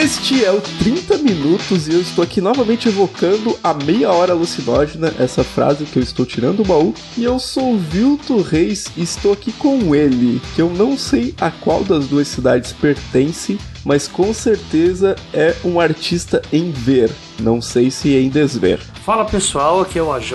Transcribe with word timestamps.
Este 0.00 0.44
é 0.44 0.52
o 0.52 0.60
30 0.60 1.18
Minutos 1.18 1.88
e 1.88 1.92
eu 1.92 2.00
estou 2.00 2.22
aqui 2.22 2.40
novamente 2.40 2.86
evocando 2.86 3.58
a 3.64 3.74
meia 3.74 4.12
hora 4.12 4.32
alucinógena, 4.32 5.12
essa 5.18 5.42
frase 5.42 5.84
que 5.86 5.98
eu 5.98 6.02
estou 6.02 6.24
tirando 6.24 6.58
do 6.58 6.64
baú. 6.64 6.94
E 7.16 7.24
eu 7.24 7.40
sou 7.40 7.76
Vilto 7.76 8.40
Reis 8.40 8.86
e 8.96 9.02
estou 9.02 9.32
aqui 9.32 9.50
com 9.50 9.96
ele, 9.96 10.40
que 10.54 10.62
eu 10.62 10.70
não 10.70 10.96
sei 10.96 11.34
a 11.40 11.50
qual 11.50 11.82
das 11.82 12.06
duas 12.06 12.28
cidades 12.28 12.72
pertence, 12.72 13.58
mas 13.84 14.06
com 14.06 14.32
certeza 14.32 15.16
é 15.34 15.56
um 15.64 15.80
artista 15.80 16.40
em 16.52 16.70
ver. 16.70 17.10
Não 17.40 17.60
sei 17.60 17.90
se 17.90 18.14
em 18.14 18.28
desver. 18.28 18.78
Fala 19.08 19.24
pessoal, 19.24 19.80
aqui 19.80 19.98
é 19.98 20.02
o 20.02 20.12
AJ 20.12 20.32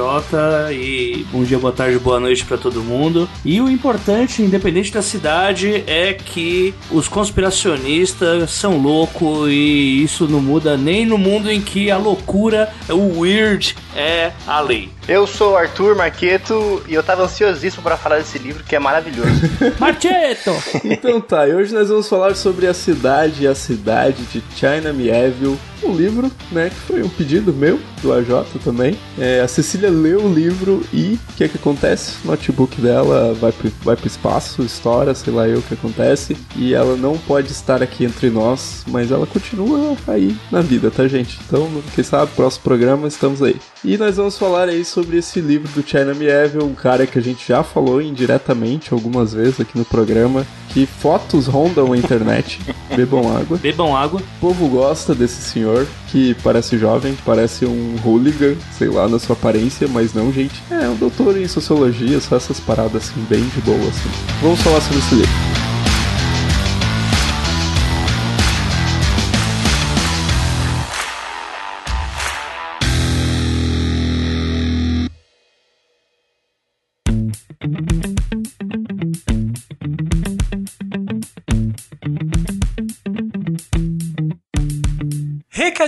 e 0.71 1.27
bom 1.31 1.43
dia, 1.43 1.59
boa 1.59 1.71
tarde, 1.71 1.99
boa 1.99 2.19
noite 2.19 2.43
para 2.43 2.57
todo 2.57 2.81
mundo. 2.81 3.29
E 3.45 3.61
o 3.61 3.69
importante, 3.69 4.41
independente 4.41 4.91
da 4.91 5.03
cidade, 5.03 5.83
é 5.85 6.11
que 6.11 6.73
os 6.89 7.07
conspiracionistas 7.07 8.49
são 8.49 8.81
loucos 8.81 9.47
e 9.47 10.01
isso 10.01 10.27
não 10.27 10.41
muda 10.41 10.75
nem 10.75 11.05
no 11.05 11.19
mundo 11.19 11.51
em 11.51 11.61
que 11.61 11.91
a 11.91 11.97
loucura, 11.99 12.73
o 12.89 13.19
weird, 13.19 13.75
é 13.95 14.31
a 14.47 14.59
lei. 14.59 14.89
Eu 15.07 15.27
sou 15.27 15.53
o 15.53 15.57
Arthur 15.57 15.95
Marqueto 15.95 16.83
e 16.87 16.93
eu 16.93 17.03
tava 17.03 17.23
ansiosíssimo 17.23 17.83
para 17.83 17.97
falar 17.97 18.17
desse 18.17 18.37
livro 18.37 18.63
que 18.63 18.75
é 18.75 18.79
maravilhoso. 18.79 19.29
Marqueto! 19.79 20.51
então 20.83 21.19
tá, 21.19 21.47
e 21.47 21.53
hoje 21.53 21.73
nós 21.73 21.89
vamos 21.89 22.07
falar 22.07 22.35
sobre 22.35 22.67
a 22.67 22.73
cidade 22.73 23.43
e 23.43 23.47
a 23.47 23.55
cidade 23.55 24.23
de 24.23 24.41
China 24.55 24.93
Mieville, 24.93 25.59
um 25.83 25.93
livro, 25.93 26.31
né, 26.51 26.69
que 26.69 26.75
foi 26.75 27.03
um 27.03 27.09
pedido 27.09 27.53
meu, 27.53 27.79
do 28.01 28.13
AJ 28.13 28.45
também. 28.63 28.97
É, 29.17 29.41
a 29.41 29.47
Cecília 29.47 29.89
leu 29.89 30.21
o 30.23 30.33
livro 30.33 30.81
e 30.93 31.19
o 31.29 31.33
que 31.33 31.43
é 31.43 31.47
que 31.47 31.57
acontece? 31.57 32.15
O 32.23 32.27
notebook 32.27 32.79
dela 32.81 33.33
vai 33.33 33.51
pro, 33.51 33.71
vai 33.81 33.95
pro 33.95 34.07
espaço, 34.07 34.61
estoura, 34.63 35.13
sei 35.13 35.33
lá 35.33 35.47
eu 35.47 35.59
o 35.59 35.61
que 35.61 35.73
acontece, 35.73 36.37
e 36.55 36.73
ela 36.73 36.95
não 36.95 37.17
pode 37.17 37.51
estar 37.51 37.83
aqui 37.83 38.05
entre 38.05 38.29
nós, 38.29 38.83
mas 38.87 39.11
ela 39.11 39.27
continua 39.27 39.97
aí 40.07 40.35
na 40.51 40.61
vida, 40.61 40.89
tá 40.89 41.07
gente? 41.07 41.39
Então, 41.45 41.69
quem 41.93 42.03
sabe, 42.03 42.31
próximo 42.33 42.63
programa 42.63 43.07
estamos 43.07 43.41
aí. 43.41 43.57
E 43.85 43.97
nós 43.97 44.15
vamos 44.15 44.37
falar 44.37 44.69
aí 44.69 44.85
sobre 44.85 45.17
esse 45.17 45.41
livro 45.41 45.67
do 45.73 45.85
China 45.85 46.13
Mieville, 46.13 46.63
um 46.63 46.73
cara 46.73 47.05
que 47.05 47.19
a 47.19 47.21
gente 47.21 47.45
já 47.45 47.63
falou 47.63 48.01
indiretamente 48.01 48.93
algumas 48.93 49.33
vezes 49.33 49.59
aqui 49.59 49.77
no 49.77 49.83
programa, 49.83 50.47
que 50.69 50.85
fotos 50.85 51.47
rondam 51.47 51.91
a 51.91 51.97
internet. 51.97 52.61
Bebam 52.95 53.35
água. 53.35 53.57
Bebam 53.57 53.93
água. 53.93 54.21
O 54.21 54.39
povo 54.39 54.69
gosta 54.69 55.13
desse 55.13 55.41
senhor, 55.41 55.85
que 56.09 56.33
parece 56.35 56.77
jovem, 56.77 57.17
parece 57.25 57.65
um 57.65 57.97
hooligan, 58.05 58.55
sei 58.77 58.87
lá, 58.87 59.09
na 59.09 59.19
sua 59.19 59.35
aparência, 59.35 59.85
mas 59.89 60.13
não, 60.13 60.31
gente. 60.31 60.63
É 60.71 60.87
um 60.87 60.95
doutor 60.95 61.37
em 61.37 61.47
sociologia, 61.49 62.21
só 62.21 62.37
essas 62.37 62.61
paradas 62.61 63.09
assim, 63.09 63.21
bem 63.29 63.43
de 63.49 63.59
boa, 63.61 63.77
assim. 63.77 64.09
Vamos 64.41 64.61
falar 64.61 64.79
sobre 64.79 64.99
esse 64.99 65.15
livro. 65.15 65.62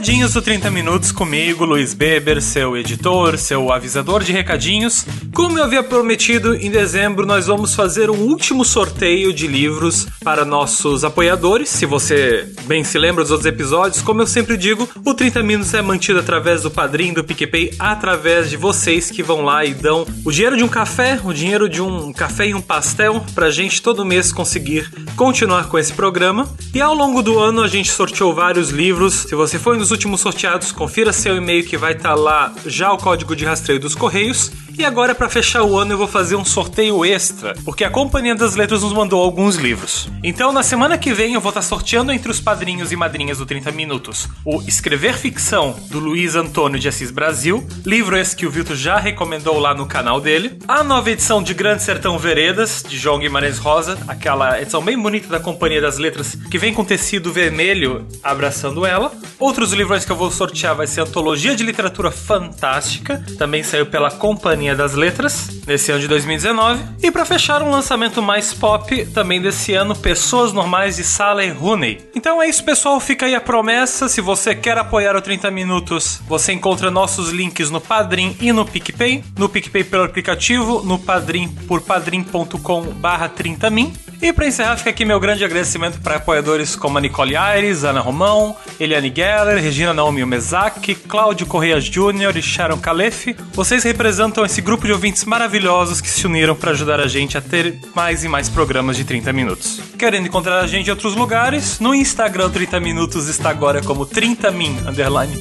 Recadinhos 0.05 0.33
do 0.33 0.41
30 0.43 0.69
Minutos 0.69 1.11
comigo, 1.11 1.65
Luiz 1.65 1.95
Beber, 1.95 2.39
seu 2.39 2.77
editor, 2.77 3.39
seu 3.39 3.73
avisador 3.73 4.23
de 4.23 4.31
recadinhos. 4.31 5.03
Como 5.33 5.57
eu 5.57 5.63
havia 5.63 5.81
prometido, 5.81 6.53
em 6.53 6.69
dezembro 6.69 7.25
nós 7.25 7.47
vamos 7.47 7.73
fazer 7.73 8.11
um 8.11 8.19
último 8.19 8.63
sorteio 8.63 9.33
de 9.33 9.47
livros 9.47 10.05
para 10.23 10.45
nossos 10.45 11.03
apoiadores. 11.03 11.69
Se 11.69 11.87
você 11.87 12.53
bem 12.65 12.83
se 12.83 12.97
lembra 12.97 13.23
dos 13.23 13.31
outros 13.31 13.45
episódios, 13.45 14.01
como 14.01 14.21
eu 14.21 14.27
sempre 14.27 14.57
digo, 14.57 14.89
o 15.03 15.13
30 15.13 15.43
Minutos 15.43 15.73
é 15.73 15.81
mantido 15.81 16.19
através 16.19 16.63
do 16.63 16.71
Padrim, 16.71 17.13
do 17.13 17.23
PicPay, 17.23 17.75
através 17.77 18.49
de 18.49 18.57
vocês 18.57 19.11
que 19.11 19.21
vão 19.23 19.41
lá 19.41 19.63
e 19.63 19.73
dão 19.73 20.05
o 20.23 20.31
dinheiro 20.31 20.57
de 20.57 20.63
um 20.63 20.67
café, 20.67 21.19
o 21.23 21.33
dinheiro 21.33 21.69
de 21.69 21.81
um 21.81 22.11
café 22.11 22.47
e 22.47 22.53
um 22.53 22.61
pastel 22.61 23.23
pra 23.33 23.51
gente 23.51 23.81
todo 23.81 24.05
mês 24.05 24.31
conseguir 24.31 24.89
continuar 25.15 25.69
com 25.69 25.77
esse 25.77 25.93
programa. 25.93 26.49
E 26.73 26.81
ao 26.81 26.93
longo 26.93 27.21
do 27.21 27.39
ano 27.39 27.61
a 27.61 27.67
gente 27.67 27.91
sorteou 27.91 28.33
vários 28.33 28.69
livros. 28.69 29.13
Se 29.13 29.35
você 29.35 29.59
foi 29.59 29.77
nos 29.77 29.91
últimos 29.91 30.21
sorteados, 30.21 30.71
confira 30.71 31.13
seu 31.13 31.35
e-mail 31.35 31.65
que 31.65 31.77
vai 31.77 31.93
estar 31.93 32.09
tá 32.09 32.15
lá 32.15 32.53
já 32.65 32.91
o 32.91 32.97
código 32.97 33.35
de 33.35 33.45
rastreio 33.45 33.79
dos 33.79 33.95
Correios. 33.95 34.51
E 34.77 34.83
agora, 34.83 35.15
para 35.15 35.29
fechar 35.29 35.63
o 35.63 35.77
ano, 35.77 35.93
eu 35.93 35.97
vou 35.97 36.07
fazer 36.07 36.35
um 36.35 36.43
sorteio 36.43 37.05
extra, 37.05 37.55
porque 37.63 37.85
a 37.85 37.89
Companhia 37.89 38.35
das 38.35 38.55
Letras 38.55 38.83
nos 38.83 38.91
mandou 38.91 39.21
alguns 39.21 39.55
livros. 39.55 40.09
Então, 40.21 40.51
na 40.51 40.63
semana 40.63 40.97
que 40.97 41.13
vem, 41.13 41.33
eu 41.33 41.39
vou 41.39 41.49
estar 41.49 41.61
tá 41.61 41.67
sorteando 41.67 42.11
entre 42.11 42.29
os 42.29 42.41
padrinhos 42.41 42.91
e 42.91 42.95
madrinhas 42.95 43.37
do 43.37 43.45
30 43.45 43.71
Minutos 43.71 44.27
o 44.43 44.61
Escrever 44.63 45.17
Ficção, 45.17 45.75
do 45.89 45.99
Luiz 45.99 46.35
Antônio 46.35 46.77
de 46.77 46.89
Assis 46.89 47.09
Brasil, 47.09 47.65
livro 47.85 48.17
esse 48.17 48.35
que 48.35 48.45
o 48.45 48.51
Vitor 48.51 48.75
já 48.75 48.97
recomendou 48.97 49.59
lá 49.59 49.73
no 49.73 49.85
canal 49.85 50.19
dele, 50.19 50.59
a 50.67 50.83
nova 50.83 51.09
edição 51.09 51.41
de 51.41 51.53
Grande 51.53 51.81
Sertão 51.81 52.19
Veredas, 52.19 52.83
de 52.87 52.97
João 52.97 53.19
Guimarães 53.19 53.57
Rosa, 53.57 53.97
aquela 54.09 54.61
edição 54.61 54.83
bem 54.83 54.99
bonita 54.99 55.29
da 55.29 55.39
Companhia 55.39 55.81
das 55.81 55.97
Letras, 55.97 56.35
que 56.51 56.57
vem 56.57 56.73
com 56.73 56.83
tecido 56.83 57.31
vermelho 57.31 58.05
abraçando 58.21 58.85
ela. 58.85 59.11
Outros 59.39 59.71
livros 59.71 60.03
que 60.03 60.11
eu 60.11 60.15
vou 60.17 60.29
sortear 60.29 60.75
vai 60.75 60.85
ser 60.85 61.01
Antologia 61.01 61.55
de 61.55 61.63
Literatura 61.63 62.11
Fantástica, 62.11 63.23
também 63.37 63.63
saiu 63.63 63.85
pela 63.85 64.11
Companhia 64.11 64.64
Companhia 64.65 64.75
das 64.75 64.93
Letras, 64.95 65.61
nesse 65.67 65.91
ano 65.91 66.01
de 66.01 66.07
2019. 66.07 66.81
E 67.03 67.11
para 67.11 67.23
fechar, 67.23 67.61
um 67.61 67.69
lançamento 67.69 68.19
mais 68.19 68.51
pop 68.51 69.05
também 69.07 69.39
desse 69.39 69.75
ano, 69.75 69.95
Pessoas 69.95 70.51
Normais 70.51 70.95
de 70.95 71.03
Sally 71.03 71.49
Rooney. 71.49 71.99
Então 72.15 72.41
é 72.41 72.49
isso, 72.49 72.63
pessoal. 72.63 72.99
Fica 72.99 73.27
aí 73.27 73.35
a 73.35 73.41
promessa. 73.41 74.09
Se 74.09 74.21
você 74.21 74.55
quer 74.55 74.77
apoiar 74.77 75.15
o 75.15 75.21
30 75.21 75.51
Minutos, 75.51 76.19
você 76.27 76.51
encontra 76.51 76.89
nossos 76.89 77.29
links 77.29 77.69
no 77.69 77.79
Padrim 77.79 78.35
e 78.41 78.51
no 78.51 78.65
PicPay. 78.65 79.23
No 79.37 79.47
PicPay 79.47 79.83
pelo 79.83 80.03
aplicativo, 80.03 80.81
no 80.83 80.97
Padrim 80.97 81.47
por 81.67 81.81
padrim.com 81.81 82.81
barra 82.93 83.29
30min. 83.29 83.93
E 84.21 84.31
para 84.31 84.47
encerrar, 84.47 84.77
fica 84.77 84.89
aqui 84.89 85.05
meu 85.05 85.19
grande 85.19 85.43
agradecimento 85.43 85.99
para 85.99 86.15
apoiadores 86.15 86.75
como 86.75 86.97
a 86.97 87.01
Nicole 87.01 87.35
Aires, 87.35 87.83
Ana 87.83 87.99
Romão, 87.99 88.55
Eliane 88.79 89.13
Geller, 89.13 89.61
Regina 89.61 89.93
Naomi 89.93 90.25
Mezaki, 90.25 90.95
Cláudio 90.95 91.45
Correia 91.45 91.79
Jr. 91.79 92.35
e 92.35 92.41
Sharon 92.41 92.79
Calef. 92.79 93.35
Vocês 93.53 93.83
representam 93.83 94.43
esse 94.55 94.61
grupo 94.61 94.85
de 94.85 94.93
ouvintes 94.93 95.25
maravilhosos 95.25 95.99
que 95.99 96.09
se 96.09 96.25
uniram 96.25 96.55
para 96.55 96.71
ajudar 96.71 97.01
a 97.01 97.09
gente 97.09 97.37
a 97.37 97.41
ter 97.41 97.77
mais 97.93 98.23
e 98.23 98.29
mais 98.29 98.47
programas 98.47 98.95
de 98.95 99.03
30 99.03 99.33
minutos. 99.33 99.81
Querendo 99.99 100.27
encontrar 100.27 100.61
a 100.61 100.65
gente 100.67 100.87
em 100.87 100.91
outros 100.91 101.13
lugares, 101.13 101.77
no 101.81 101.93
Instagram 101.93 102.49
30 102.49 102.79
Minutos 102.79 103.27
está 103.27 103.49
agora 103.49 103.81
como 103.81 104.05
30min 104.05 104.77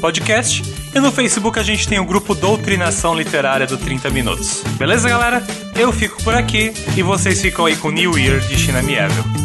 podcast 0.01 0.65
e 0.93 0.99
no 0.99 1.13
Facebook 1.13 1.61
a 1.61 1.63
gente 1.63 1.87
tem 1.87 2.01
o 2.01 2.05
grupo 2.05 2.35
Doutrinação 2.35 3.15
Literária 3.15 3.69
do 3.69 3.79
30 3.79 4.11
Minutos. 4.11 4.65
Beleza, 4.77 5.09
galera? 5.09 5.47
Eu 5.77 5.93
fico 5.93 6.21
por 6.25 6.35
aqui 6.35 6.73
e 6.97 7.03
vocês 7.05 7.41
ficam 7.41 7.67
aí 7.67 7.77
com 7.77 7.93
New 7.93 8.19
Year 8.19 8.41
de 8.41 8.57
China 8.59 8.83
Mieville. 8.83 9.44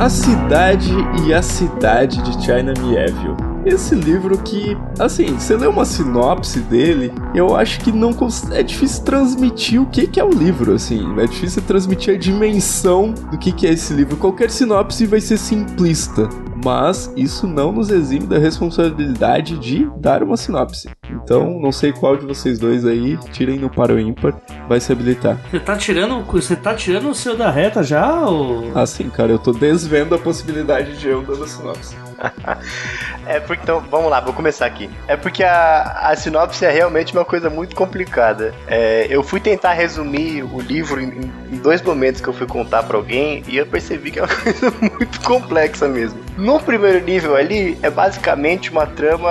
A 0.00 0.08
Cidade 0.08 0.94
e 1.26 1.34
a 1.34 1.42
Cidade 1.42 2.22
de 2.22 2.42
China 2.42 2.72
Mieville. 2.80 3.36
Esse 3.66 3.94
livro 3.94 4.38
que, 4.38 4.74
assim, 4.98 5.26
você 5.26 5.54
lê 5.54 5.66
uma 5.66 5.84
sinopse 5.84 6.60
dele, 6.60 7.12
eu 7.34 7.54
acho 7.54 7.80
que 7.80 7.92
não 7.92 8.16
é 8.50 8.62
difícil 8.62 9.04
transmitir 9.04 9.78
o 9.78 9.84
que, 9.84 10.06
que 10.06 10.18
é 10.18 10.24
o 10.24 10.30
livro, 10.30 10.72
assim. 10.72 11.02
É 11.20 11.26
difícil 11.26 11.60
transmitir 11.60 12.14
a 12.14 12.18
dimensão 12.18 13.12
do 13.30 13.36
que, 13.36 13.52
que 13.52 13.66
é 13.66 13.74
esse 13.74 13.92
livro. 13.92 14.16
Qualquer 14.16 14.50
sinopse 14.50 15.04
vai 15.04 15.20
ser 15.20 15.36
simplista 15.36 16.26
mas 16.64 17.10
isso 17.16 17.46
não 17.46 17.72
nos 17.72 17.90
exime 17.90 18.26
da 18.26 18.38
responsabilidade 18.38 19.58
de 19.58 19.90
dar 19.98 20.22
uma 20.22 20.36
sinopse. 20.36 20.90
Então, 21.12 21.58
não 21.60 21.72
sei 21.72 21.92
qual 21.92 22.16
de 22.16 22.26
vocês 22.26 22.58
dois 22.58 22.84
aí, 22.84 23.16
tirem 23.32 23.58
no 23.58 23.70
para 23.70 23.94
o 23.94 24.00
ímpar, 24.00 24.34
vai 24.68 24.80
se 24.80 24.92
habilitar. 24.92 25.38
Você 25.50 25.60
tá 25.60 25.76
tirando, 25.76 26.22
você 26.24 26.56
tá 26.56 26.74
tirando 26.74 27.10
o 27.10 27.14
seu 27.14 27.36
da 27.36 27.50
reta 27.50 27.82
já? 27.82 28.20
Ou... 28.26 28.72
Ah, 28.74 28.86
sim, 28.86 29.08
cara, 29.10 29.32
eu 29.32 29.38
tô 29.38 29.52
desvendo 29.52 30.14
a 30.14 30.18
possibilidade 30.18 30.96
de 30.96 31.08
eu 31.08 31.22
dando 31.22 31.46
sinopse. 31.46 31.96
É 33.26 33.38
porque, 33.38 33.62
então, 33.62 33.80
vamos 33.88 34.10
lá, 34.10 34.18
vou 34.20 34.32
começar 34.32 34.66
aqui. 34.66 34.90
É 35.06 35.16
porque 35.16 35.44
a, 35.44 36.08
a 36.08 36.16
sinopse 36.16 36.64
é 36.64 36.70
realmente 36.70 37.12
uma 37.12 37.24
coisa 37.24 37.48
muito 37.48 37.76
complicada. 37.76 38.52
É, 38.66 39.06
eu 39.08 39.22
fui 39.22 39.38
tentar 39.38 39.72
resumir 39.72 40.42
o 40.42 40.60
livro 40.60 41.00
em, 41.00 41.30
em 41.52 41.56
dois 41.58 41.80
momentos 41.80 42.20
que 42.20 42.26
eu 42.26 42.32
fui 42.32 42.46
contar 42.46 42.82
para 42.82 42.96
alguém 42.96 43.44
e 43.46 43.56
eu 43.56 43.66
percebi 43.66 44.10
que 44.10 44.18
é 44.18 44.22
uma 44.22 44.34
coisa 44.34 44.72
muito 44.80 45.20
complexa 45.20 45.86
mesmo. 45.86 46.18
No 46.36 46.58
primeiro 46.58 47.04
nível 47.04 47.36
ali, 47.36 47.78
é 47.82 47.90
basicamente 47.90 48.70
uma 48.70 48.86
trama 48.86 49.30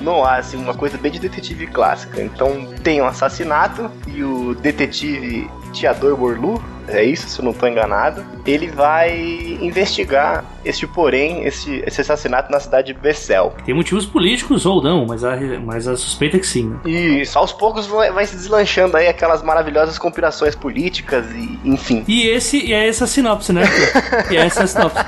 no 0.00 0.22
ar, 0.24 0.40
assim, 0.40 0.56
uma 0.58 0.74
coisa 0.74 0.98
bem 0.98 1.12
de 1.18 1.28
detetive 1.28 1.66
clássica. 1.66 2.22
Então, 2.22 2.66
tem 2.82 3.02
um 3.02 3.06
assassinato 3.06 3.90
e 4.06 4.22
o 4.22 4.54
detetive 4.54 5.50
Tiador 5.72 6.16
Borlu, 6.16 6.62
é 6.88 7.04
isso, 7.04 7.28
se 7.28 7.40
eu 7.40 7.44
não 7.44 7.52
estou 7.52 7.68
enganado, 7.68 8.24
ele 8.46 8.68
vai 8.68 9.58
investigar 9.60 10.44
este, 10.64 10.86
porém, 10.86 11.44
esse, 11.44 11.82
esse 11.86 12.00
assassinato 12.00 12.50
na 12.50 12.60
cidade 12.60 12.92
de 12.92 12.98
Bessel. 12.98 13.54
Tem 13.64 13.74
motivos 13.74 14.04
políticos 14.06 14.66
ou 14.66 14.82
não, 14.82 15.06
mas 15.06 15.24
a, 15.24 15.36
mas 15.64 15.88
a 15.88 15.96
suspeita 15.96 16.36
é 16.36 16.40
que 16.40 16.46
sim. 16.46 16.68
Né? 16.84 16.90
E 16.90 17.26
só 17.26 17.40
aos 17.40 17.52
poucos 17.52 17.86
vai, 17.86 18.10
vai, 18.10 18.26
se 18.26 18.36
deslanchando 18.36 18.96
aí 18.96 19.08
aquelas 19.08 19.42
maravilhosas 19.42 19.98
conspirações 19.98 20.54
políticas 20.54 21.24
e 21.32 21.58
enfim. 21.64 22.04
E 22.06 22.28
esse 22.28 22.58
e 22.64 22.72
é 22.72 22.88
essa 22.88 23.06
sinopse, 23.06 23.52
né? 23.52 23.62
e 24.30 24.36
é 24.36 24.40
essa 24.40 24.66
sinopse. 24.66 24.98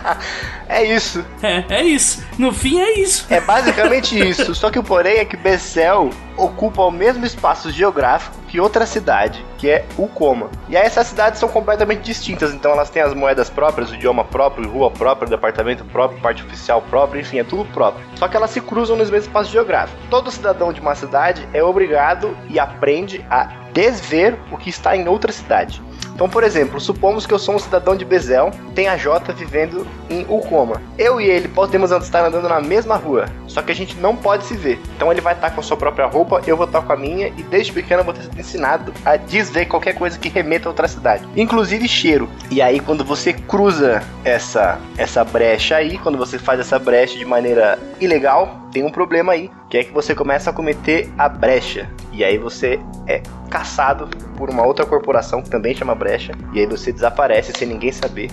É 0.69 0.85
isso. 0.85 1.25
É, 1.43 1.65
é 1.69 1.83
isso. 1.83 2.25
No 2.39 2.53
fim 2.53 2.81
é 2.81 3.01
isso. 3.01 3.27
É 3.29 3.41
basicamente 3.41 4.19
isso. 4.19 4.55
Só 4.55 4.71
que 4.71 4.79
o 4.79 4.83
porém 4.83 5.19
é 5.19 5.25
que 5.25 5.37
Bessel 5.37 6.11
ocupa 6.41 6.83
o 6.83 6.91
mesmo 6.91 7.25
espaço 7.25 7.71
geográfico 7.71 8.37
que 8.49 8.61
outra 8.61 8.87
cidade, 8.87 9.45
que 9.59 9.71
é 9.71 9.85
Ucoma. 9.97 10.51
E 10.69 10.77
aí 10.77 10.85
essas 10.85 11.07
cidades 11.07 11.39
são 11.39 11.49
completamente 11.49 12.03
distintas, 12.03 12.53
então 12.53 12.73
elas 12.73 12.91
têm 12.91 13.03
as 13.03 13.15
moedas 13.15 13.51
próprias, 13.51 13.91
o 13.91 13.95
idioma 13.95 14.25
próprio, 14.25 14.69
rua 14.69 14.91
própria, 14.91 15.29
departamento 15.29 15.85
próprio, 15.85 16.21
parte 16.21 16.43
oficial 16.43 16.83
própria, 16.83 17.21
enfim, 17.21 17.39
é 17.39 17.45
tudo 17.45 17.65
próprio. 17.67 18.05
Só 18.17 18.27
que 18.27 18.37
elas 18.37 18.51
se 18.51 18.61
cruzam 18.61 18.97
no 18.97 19.03
mesmo 19.03 19.17
espaço 19.17 19.51
geográfico. 19.51 20.01
Todo 20.09 20.31
cidadão 20.31 20.73
de 20.73 20.81
uma 20.81 20.95
cidade 20.95 21.47
é 21.53 21.63
obrigado 21.63 22.37
e 22.49 22.59
aprende 22.59 23.25
a 23.31 23.61
desver 23.73 24.37
o 24.51 24.57
que 24.57 24.71
está 24.71 24.97
em 24.97 25.07
outra 25.09 25.33
cidade. 25.33 25.81
Então, 26.21 26.29
por 26.29 26.45
exemplo, 26.45 26.79
supomos 26.79 27.25
que 27.25 27.33
eu 27.33 27.39
sou 27.39 27.55
um 27.55 27.59
cidadão 27.59 27.97
de 27.97 28.05
Bezel, 28.05 28.51
tem 28.75 28.89
a 28.89 28.97
Jota 28.99 29.33
vivendo 29.33 29.87
em 30.11 30.21
Ucoma. 30.29 30.83
Eu 30.99 31.19
e 31.19 31.25
ele 31.25 31.49
podemos 31.49 31.91
estar 31.91 32.23
andando 32.23 32.47
na 32.47 32.61
mesma 32.61 32.97
rua, 32.97 33.25
só 33.47 33.63
que 33.63 33.73
a 33.73 33.75
gente 33.75 33.97
não 33.97 34.15
pode 34.15 34.45
se 34.45 34.55
ver. 34.55 34.79
Então 34.95 35.11
ele 35.11 35.23
vai 35.23 35.33
estar 35.33 35.49
com 35.49 35.61
a 35.61 35.63
sua 35.63 35.79
própria 35.79 36.05
roupa, 36.05 36.43
eu 36.47 36.59
vou 36.59 36.67
estar 36.67 36.83
com 36.83 36.93
a 36.93 36.97
minha, 36.97 37.29
e 37.29 37.43
desde 37.45 37.73
pequeno 37.73 38.03
eu 38.03 38.05
vou 38.05 38.13
ter 38.13 38.25
sido 38.25 38.39
ensinado 38.39 38.93
a 39.03 39.17
desver 39.17 39.65
qualquer 39.65 39.95
coisa 39.95 40.19
que 40.19 40.29
remeta 40.29 40.69
a 40.69 40.73
outra 40.73 40.87
cidade, 40.87 41.27
inclusive 41.35 41.89
cheiro. 41.89 42.29
E 42.51 42.61
aí, 42.61 42.81
quando 42.81 43.03
você 43.03 43.33
cruza 43.33 44.03
essa, 44.23 44.79
essa 44.99 45.25
brecha 45.25 45.77
aí, 45.77 45.97
quando 45.97 46.19
você 46.19 46.39
faz 46.39 46.61
essa 46.61 46.79
brecha 46.79 47.17
de 47.17 47.25
maneira 47.25 47.79
ilegal, 47.99 48.69
tem 48.71 48.85
um 48.85 48.91
problema 48.91 49.33
aí, 49.33 49.51
que 49.69 49.79
é 49.79 49.85
que 49.85 49.93
você 49.93 50.15
começa 50.15 50.51
a 50.51 50.53
cometer 50.53 51.11
a 51.19 51.29
brecha. 51.29 51.91
E 52.13 52.25
aí 52.25 52.39
você 52.39 52.81
é 53.07 53.23
caçado 53.51 54.09
por 54.37 54.49
uma 54.51 54.65
outra 54.65 54.87
corporação 54.87 55.43
que 55.43 55.51
também 55.51 55.75
chama 55.75 55.95
brecha. 55.95 56.33
E 56.53 56.61
aí 56.61 56.67
você 56.67 56.93
desaparece 56.93 57.53
sem 57.57 57.69
ninguém 57.69 57.93
saber 57.93 58.31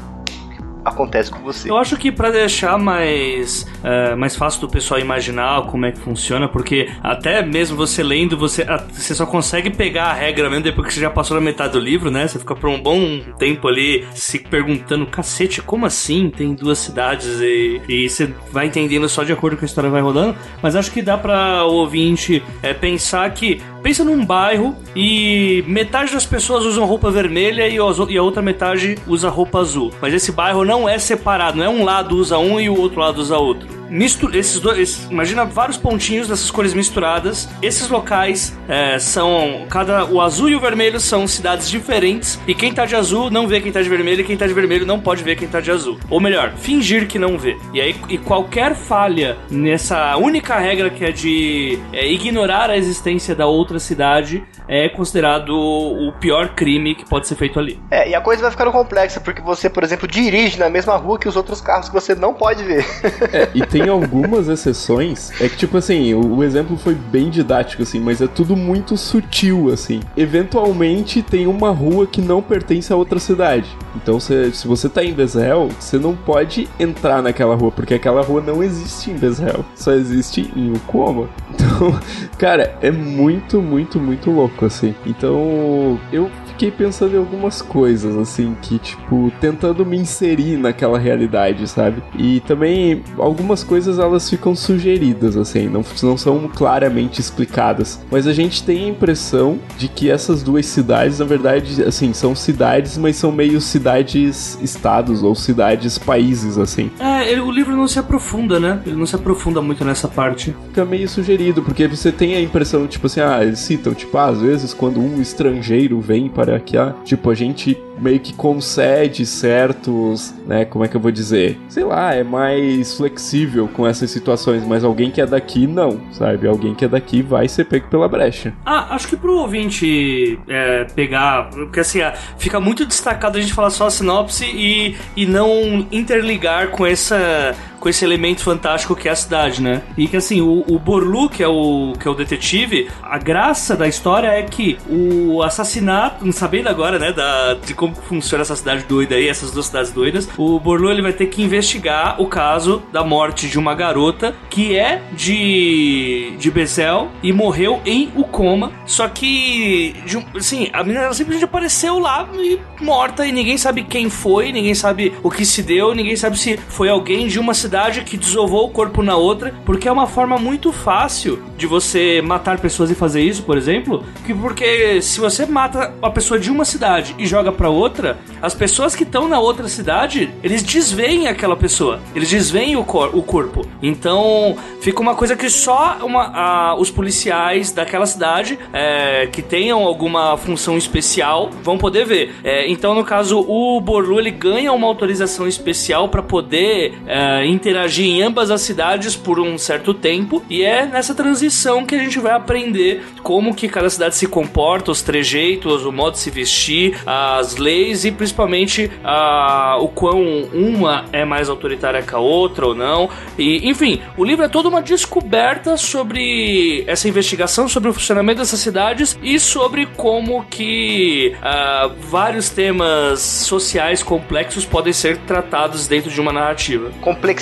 acontece 0.88 1.30
com 1.30 1.40
você. 1.40 1.70
Eu 1.70 1.78
acho 1.78 1.98
que 1.98 2.12
para 2.12 2.32
deixar 2.32 2.78
mais, 2.78 3.64
uh, 3.84 4.18
mais 4.18 4.36
fácil 4.36 4.62
do 4.62 4.68
pessoal 4.68 5.00
imaginar 5.00 5.64
como 5.64 5.86
é 5.86 5.92
que 5.92 6.00
funciona, 6.00 6.48
porque 6.48 6.90
até 7.04 7.44
mesmo 7.44 7.76
você 7.76 8.02
lendo, 8.02 8.38
você, 8.38 8.66
você 8.92 9.14
só 9.14 9.26
consegue 9.26 9.70
pegar 9.70 10.06
a 10.06 10.14
regra 10.14 10.50
mesmo 10.50 10.64
depois 10.64 10.88
que 10.88 10.94
você 10.94 11.02
já 11.02 11.10
passou 11.10 11.36
na 11.36 11.42
metade 11.42 11.74
do 11.74 11.80
livro, 11.80 12.10
né? 12.10 12.28
Você 12.28 12.40
fica 12.40 12.56
por 12.56 12.70
um 12.70 12.82
bom 12.82 13.20
tempo 13.38 13.68
ali 13.68 14.06
se 14.14 14.40
perguntando, 14.40 15.06
cacete, 15.06 15.62
como 15.62 15.86
assim 15.86 16.30
tem 16.30 16.54
duas 16.54 16.78
cidades? 16.80 17.40
E, 17.42 17.82
e 17.88 18.10
você 18.10 18.34
vai 18.52 18.68
entendendo 18.68 19.08
só 19.10 19.24
de 19.24 19.34
acordo 19.34 19.58
com 19.58 19.66
a 19.66 19.68
história 19.68 19.90
vai 19.90 20.02
rodando. 20.02 20.36
Mas 20.62 20.76
acho 20.76 20.92
que 20.92 21.02
dá 21.02 21.18
para 21.18 21.66
o 21.66 21.74
ouvinte 21.74 22.42
é, 22.64 22.74
pensar 22.74 23.30
que 23.32 23.62
pensa 23.88 24.04
num 24.04 24.26
bairro 24.26 24.76
e 24.96 25.64
metade 25.66 26.12
das 26.12 26.26
pessoas 26.26 26.66
usam 26.66 26.86
roupa 26.86 27.10
vermelha 27.10 27.68
e 27.68 27.78
a 27.78 28.22
outra 28.22 28.42
metade 28.42 28.98
usa 29.08 29.30
roupa 29.30 29.60
azul. 29.60 29.94
Mas 30.02 30.14
esse 30.14 30.32
bairro 30.32 30.66
não 30.66 30.77
é 30.86 31.00
separado, 31.00 31.58
não 31.58 31.64
é 31.64 31.70
um 31.70 31.86
lado 31.86 32.18
usa 32.18 32.38
um 32.38 32.60
e 32.60 32.70
o 32.70 32.78
outro 32.78 33.00
lado 33.00 33.20
usa 33.20 33.38
outro 33.38 33.70
mistura 33.90 34.38
esses 34.38 34.60
dois. 34.60 34.78
Esses, 34.80 35.10
imagina 35.10 35.46
vários 35.46 35.78
pontinhos 35.78 36.28
dessas 36.28 36.52
cores 36.52 36.74
misturadas. 36.74 37.50
Esses 37.62 37.90
locais 37.90 38.58
é, 38.68 39.00
são. 39.00 39.66
Cada. 39.70 40.06
O 40.06 40.22
azul 40.22 40.50
e 40.50 40.56
o 40.56 40.60
vermelho 40.60 41.00
são 41.00 41.28
cidades 41.28 41.70
diferentes. 41.70 42.40
E 42.48 42.54
quem 42.54 42.74
tá 42.74 42.86
de 42.86 42.96
azul 42.96 43.30
não 43.30 43.48
vê 43.48 43.62
quem 43.62 43.72
tá 43.72 43.82
de 43.82 43.90
vermelho. 43.90 44.22
E 44.22 44.24
quem 44.24 44.38
tá 44.38 44.48
de 44.48 44.54
vermelho 44.54 44.86
não 44.86 45.00
pode 45.00 45.24
ver 45.24 45.36
quem 45.36 45.48
tá 45.48 45.60
de 45.60 45.72
azul. 45.72 45.98
Ou 46.10 46.20
melhor, 46.20 46.54
fingir 46.58 47.08
que 47.08 47.20
não 47.20 47.38
vê. 47.38 47.58
E 47.74 47.82
aí, 47.82 47.96
e 48.10 48.18
qualquer 48.18 48.76
falha 48.76 49.38
nessa 49.50 50.16
única 50.18 50.58
regra 50.58 50.90
que 50.90 51.06
é 51.06 51.12
de 51.12 51.80
é, 51.94 52.08
ignorar 52.08 52.70
a 52.70 52.78
existência 52.78 53.36
da 53.36 53.46
outra 53.46 53.80
cidade 53.80 54.44
é 54.68 54.90
considerado 54.90 55.52
o 55.52 56.12
pior 56.20 56.50
crime 56.50 56.94
que 56.94 57.06
pode 57.06 57.28
ser 57.28 57.36
feito 57.36 57.60
ali. 57.60 57.80
É, 57.90 58.10
e 58.10 58.16
a 58.16 58.22
coisa 58.22 58.42
vai 58.42 58.52
ficando 58.52 58.72
complexa, 58.72 59.20
porque 59.20 59.42
você, 59.42 59.70
por 59.70 59.84
exemplo, 59.84 60.08
dirige 60.08 60.60
na 60.60 60.70
mesma 60.70 60.96
rua 60.98 61.18
que 61.18 61.28
os 61.28 61.36
outros 61.36 61.62
carros 61.62 61.88
que 61.88 61.94
você 61.94 62.14
não 62.14 62.34
pode 62.34 62.64
ver. 62.64 62.86
É, 63.32 63.50
e 63.54 63.66
tem 63.66 63.77
algumas 63.84 64.48
exceções. 64.48 65.32
É 65.42 65.50
que, 65.50 65.58
tipo 65.58 65.78
assim, 65.78 66.14
o, 66.14 66.38
o, 66.38 66.44
exemplo 66.44 66.78
foi 66.78 66.96
bem 66.96 67.30
didático, 67.30 67.84
assim, 67.84 68.00
mas 68.00 68.22
é 68.22 68.28
tudo 68.28 68.56
muito 68.56 68.98
sutil, 68.98 69.72
assim. 69.72 70.00
Eventualmente 70.16 71.22
tem 71.22 71.48
uma 71.48 71.70
rua 71.70 72.08
que 72.08 72.22
não 72.22 72.42
pertence 72.42 72.92
a 72.92 72.96
outra 72.96 73.20
cidade. 73.20 73.68
Então, 73.96 74.20
se, 74.20 74.52
se 74.52 74.68
você 74.68 74.88
tá 74.88 75.04
em 75.04 75.14
Bezrel, 75.14 75.70
você 75.80 75.98
não 75.98 76.16
pode 76.16 76.68
entrar 76.80 77.22
naquela 77.22 77.56
rua, 77.56 77.72
porque 77.72 77.94
aquela 77.94 78.22
rua 78.22 78.42
não 78.42 78.64
existe 78.64 79.12
em 79.12 79.18
Bezrel. 79.18 79.66
Só 79.76 79.94
existe 79.94 80.52
em 80.56 80.74
Ukoma. 80.74 81.28
Então, 81.58 82.00
cara, 82.38 82.78
é 82.82 82.92
muito, 82.92 83.62
muito, 83.62 84.00
muito 84.00 84.32
louco, 84.32 84.66
assim. 84.66 84.96
Então, 85.06 86.00
eu 86.12 86.30
fiquei 86.58 86.72
pensando 86.72 87.14
em 87.14 87.20
algumas 87.20 87.62
coisas, 87.62 88.18
assim, 88.18 88.58
que, 88.64 88.80
tipo, 88.80 89.32
tentando 89.40 89.86
me 89.86 89.96
inserir 89.96 90.58
naquela 90.58 90.98
realidade, 90.98 91.68
sabe? 91.68 92.02
E 92.18 92.40
também 92.42 93.04
algumas 93.20 93.64
coisas 93.64 94.00
elas 94.00 94.28
ficam 94.28 94.56
sugeridas, 94.56 95.38
assim, 95.38 95.70
não, 95.70 95.86
não 96.02 96.18
são 96.18 96.48
claramente 96.48 97.22
explicadas. 97.22 98.04
Mas 98.10 98.26
a 98.26 98.34
gente 98.34 98.64
tem 98.64 98.86
a 98.86 98.88
impressão 98.88 99.60
de 99.78 99.88
que 99.88 100.10
essas 100.10 100.42
duas 100.42 100.66
cidades, 100.66 101.20
na 101.20 101.26
verdade, 101.26 101.84
assim, 101.84 102.12
são 102.12 102.36
cidades, 102.36 102.98
mas 102.98 103.18
são 103.18 103.32
meio 103.32 103.62
cidades-estados 103.62 105.22
ou 105.22 105.36
cidades-países, 105.36 106.58
assim. 106.58 106.90
É, 107.00 107.32
ele, 107.32 107.42
o 107.42 107.52
livro 107.52 107.76
não 107.76 107.88
se 107.88 108.00
aprofunda, 108.00 108.60
né? 108.60 108.82
Ele 108.84 108.96
não 108.96 109.06
se 109.06 109.16
aprofunda 109.16 109.62
muito 109.62 109.86
nessa 109.86 110.08
parte. 110.08 110.56
Fica 110.70 110.84
meio 110.84 111.08
sugerido, 111.08 111.62
porque 111.62 111.88
você 111.88 112.12
tem 112.12 112.36
a 112.36 112.42
impressão, 112.42 112.88
tipo 112.88 113.06
assim, 113.06 113.20
ah, 113.20 113.44
eles 113.44 113.60
citam, 113.60 113.94
tipo, 113.94 114.18
ah, 114.18 114.30
às 114.30 114.42
vezes 114.42 114.74
quando 114.74 115.00
um 115.00 115.22
estrangeiro 115.22 116.02
vem 116.02 116.28
para 116.28 116.47
que, 116.60 116.78
ah, 116.78 116.94
tipo, 117.04 117.30
a 117.30 117.36
gente 117.36 117.78
meio 118.00 118.20
que 118.20 118.34
concede 118.34 119.26
certos, 119.26 120.34
né, 120.46 120.66
como 120.66 120.86
é 120.86 120.88
que 120.88 120.96
eu 120.96 121.02
vou 121.02 121.12
dizer? 121.12 121.58
Sei 121.68 121.84
lá, 121.84 122.14
é 122.14 122.24
mais 122.24 122.94
flexível 122.94 123.68
com 123.68 123.88
essas 123.88 124.12
situações, 124.12 124.64
mas 124.66 124.84
alguém 124.84 125.10
que 125.10 125.20
é 125.20 125.26
daqui 125.26 125.66
não, 125.66 126.00
sabe? 126.12 126.48
Alguém 126.48 126.76
que 126.76 126.86
é 126.86 126.88
daqui 126.88 127.22
vai 127.22 127.48
ser 127.48 127.66
pego 127.66 127.88
pela 127.88 128.08
brecha. 128.08 128.54
Ah, 128.66 128.94
acho 128.96 129.08
que 129.08 129.18
pro 129.18 129.38
ouvinte 129.38 130.40
é, 130.48 130.86
pegar, 130.86 131.50
porque 131.50 131.80
assim, 131.80 132.02
ah, 132.02 132.14
fica 132.38 132.60
muito 132.60 132.86
destacado 132.86 133.38
a 133.38 133.42
gente 133.42 133.54
falar 133.54 133.70
só 133.70 133.88
a 133.88 133.92
sinopse 133.92 134.46
e, 134.46 134.96
e 135.16 135.26
não 135.26 135.88
interligar 135.92 136.70
com 136.70 136.86
essa 136.86 137.56
com 137.88 137.90
esse 137.90 138.04
elemento 138.04 138.44
fantástico 138.44 138.94
que 138.98 139.08
é 139.08 139.12
a 139.12 139.16
cidade, 139.16 139.62
né? 139.62 139.82
E 139.98 140.10
que 140.10 140.18
assim, 140.18 140.42
o, 140.42 140.66
o 140.68 140.78
Borlu, 140.78 141.30
que 141.30 141.42
é 141.42 141.48
o, 141.48 141.94
que 141.98 142.06
é 142.06 142.12
o 142.12 142.14
detetive, 142.14 142.90
a 143.02 143.18
graça 143.18 143.78
da 143.78 143.88
história 143.88 144.28
é 144.28 144.44
que 144.44 144.78
o 144.90 145.42
assassinato, 145.42 146.30
sabendo 146.34 146.68
agora, 146.68 147.00
né, 147.00 147.14
da, 147.14 147.54
de 147.54 147.74
como 147.74 147.96
funciona 147.96 148.42
essa 148.42 148.58
cidade 148.58 148.84
doida 148.84 149.16
aí, 149.16 149.30
essas 149.30 149.52
duas 149.52 149.68
cidades 149.68 149.94
doidas, 149.94 150.28
o 150.38 150.60
Borlu 150.60 150.92
ele 150.92 151.02
vai 151.02 151.14
ter 151.14 151.28
que 151.28 151.42
investigar 151.42 152.22
o 152.22 152.28
caso 152.28 152.84
da 152.92 153.06
morte 153.06 153.48
de 153.48 153.58
uma 153.58 153.74
garota 153.74 154.36
que 154.50 154.76
é 154.76 155.02
de, 155.14 156.34
de 156.38 156.52
Bezel 156.52 157.10
e 157.24 157.32
morreu 157.32 157.80
em 157.86 158.12
Ukoma. 158.18 158.74
Só 158.86 159.08
que, 159.08 159.96
de, 160.06 160.18
assim, 160.36 160.70
a 160.74 160.84
menina 160.84 161.14
simplesmente 161.14 161.46
apareceu 161.46 162.00
lá 162.00 162.28
e 162.34 162.60
morta 162.82 163.26
e 163.26 163.32
ninguém 163.32 163.58
sabe 163.58 163.84
quem 163.84 164.10
foi, 164.10 164.52
ninguém 164.52 164.76
sabe 164.76 165.14
o 165.24 165.32
que 165.32 165.46
se 165.46 165.64
deu, 165.64 165.96
ninguém 165.96 166.18
sabe 166.18 166.38
se 166.38 166.58
foi 166.58 166.90
alguém 166.90 167.28
de 167.28 167.40
uma 167.40 167.54
cidade 167.54 167.77
cidade 167.78 168.02
que 168.02 168.18
desovou 168.18 168.66
o 168.66 168.70
corpo 168.70 169.04
na 169.04 169.16
outra, 169.16 169.54
porque 169.64 169.88
é 169.88 169.92
uma 169.92 170.08
forma 170.08 170.36
muito 170.40 170.72
fácil 170.72 171.44
de 171.56 171.68
você 171.68 172.22
matar 172.24 172.60
pessoas 172.60 172.90
e 172.90 172.96
fazer 172.96 173.22
isso, 173.22 173.44
por 173.44 173.56
exemplo, 173.56 174.04
que 174.26 174.34
porque 174.34 175.00
se 175.02 175.20
você 175.20 175.46
mata 175.46 175.94
uma 176.00 176.12
pessoa 176.12 176.40
de 176.40 176.50
uma 176.50 176.66
cidade 176.66 177.16
e 177.20 177.26
joga 177.28 177.52
para 177.52 177.70
outra, 177.70 178.18
as 178.42 178.56
pessoas 178.56 178.96
que 178.96 179.04
estão 179.04 179.28
na 179.28 179.40
outra 179.40 179.68
cidade, 179.68 180.30
eles 180.44 180.64
desveem 180.64 181.28
aquela 181.28 181.56
pessoa, 181.56 182.00
eles 182.16 182.30
desveem 182.30 182.76
o, 182.76 182.84
cor 182.84 183.16
o 183.16 183.22
corpo. 183.22 183.66
Então 183.82 184.56
fica 184.82 185.00
uma 185.00 185.14
coisa 185.14 185.36
que 185.36 185.50
só 185.50 185.98
uma, 186.02 186.32
a, 186.34 186.76
os 186.76 186.90
policiais 186.90 187.72
daquela 187.72 188.06
cidade 188.06 188.58
é, 188.74 189.28
que 189.32 189.42
tenham 189.44 189.84
alguma 189.84 190.36
função 190.38 190.78
especial 190.78 191.52
vão 191.64 191.78
poder 191.78 192.06
ver. 192.06 192.34
É, 192.44 192.68
então 192.70 192.96
no 192.96 193.04
caso 193.04 193.40
o 193.40 193.80
Borlu 193.82 194.20
ele 194.20 194.32
ganha 194.32 194.74
uma 194.74 194.88
autorização 194.88 195.48
especial 195.48 196.10
para 196.10 196.24
poder 196.24 196.98
é, 197.08 197.46
interagir 197.58 198.06
em 198.06 198.22
ambas 198.22 198.50
as 198.52 198.62
cidades 198.62 199.16
por 199.16 199.40
um 199.40 199.58
certo 199.58 199.94
tempo 199.94 200.44
e 200.50 200.64
é 200.64 200.86
nessa 200.86 201.14
transição 201.14 201.86
que 201.86 201.96
a 201.96 202.00
gente 202.00 202.20
vai 202.20 202.32
aprender 202.32 203.04
como 203.22 203.54
que 203.54 203.68
cada 203.68 203.90
cidade 203.90 204.16
se 204.16 204.28
comporta, 204.28 204.92
os 204.92 205.02
trejeitos, 205.02 205.86
o 205.86 205.92
modo 205.92 206.14
de 206.14 206.20
se 206.20 206.32
vestir, 206.32 206.98
as 207.06 207.58
leis 207.58 208.06
e 208.06 208.12
principalmente 208.12 208.90
a, 209.04 209.78
o 209.80 209.88
quão 209.88 210.24
uma 210.54 211.06
é 211.12 211.26
mais 211.26 211.50
autoritária 211.50 212.02
que 212.02 212.14
a 212.14 212.20
outra 212.20 212.68
ou 212.68 212.76
não. 212.76 213.10
E, 213.38 213.68
enfim, 213.68 214.02
o 214.16 214.24
livro 214.24 214.46
é 214.46 214.48
toda 214.48 214.70
uma 214.70 214.82
descoberta 214.82 215.78
sobre 215.78 216.84
essa 216.88 217.08
investigação, 217.08 217.68
sobre 217.68 217.90
o 217.90 217.94
funcionamento 217.94 218.40
dessas 218.40 218.60
cidades 218.60 219.18
e 219.22 219.40
sobre 219.40 219.86
como 219.98 220.46
que 220.46 221.36
uh, 221.38 221.94
vários 222.00 222.50
temas 222.50 223.20
sociais 223.20 224.04
complexos 224.04 224.66
podem 224.66 224.94
ser 224.94 225.18
tratados 225.20 225.88
dentro 225.88 226.10
de 226.10 226.20
uma 226.20 226.32
narrativa. 226.32 226.92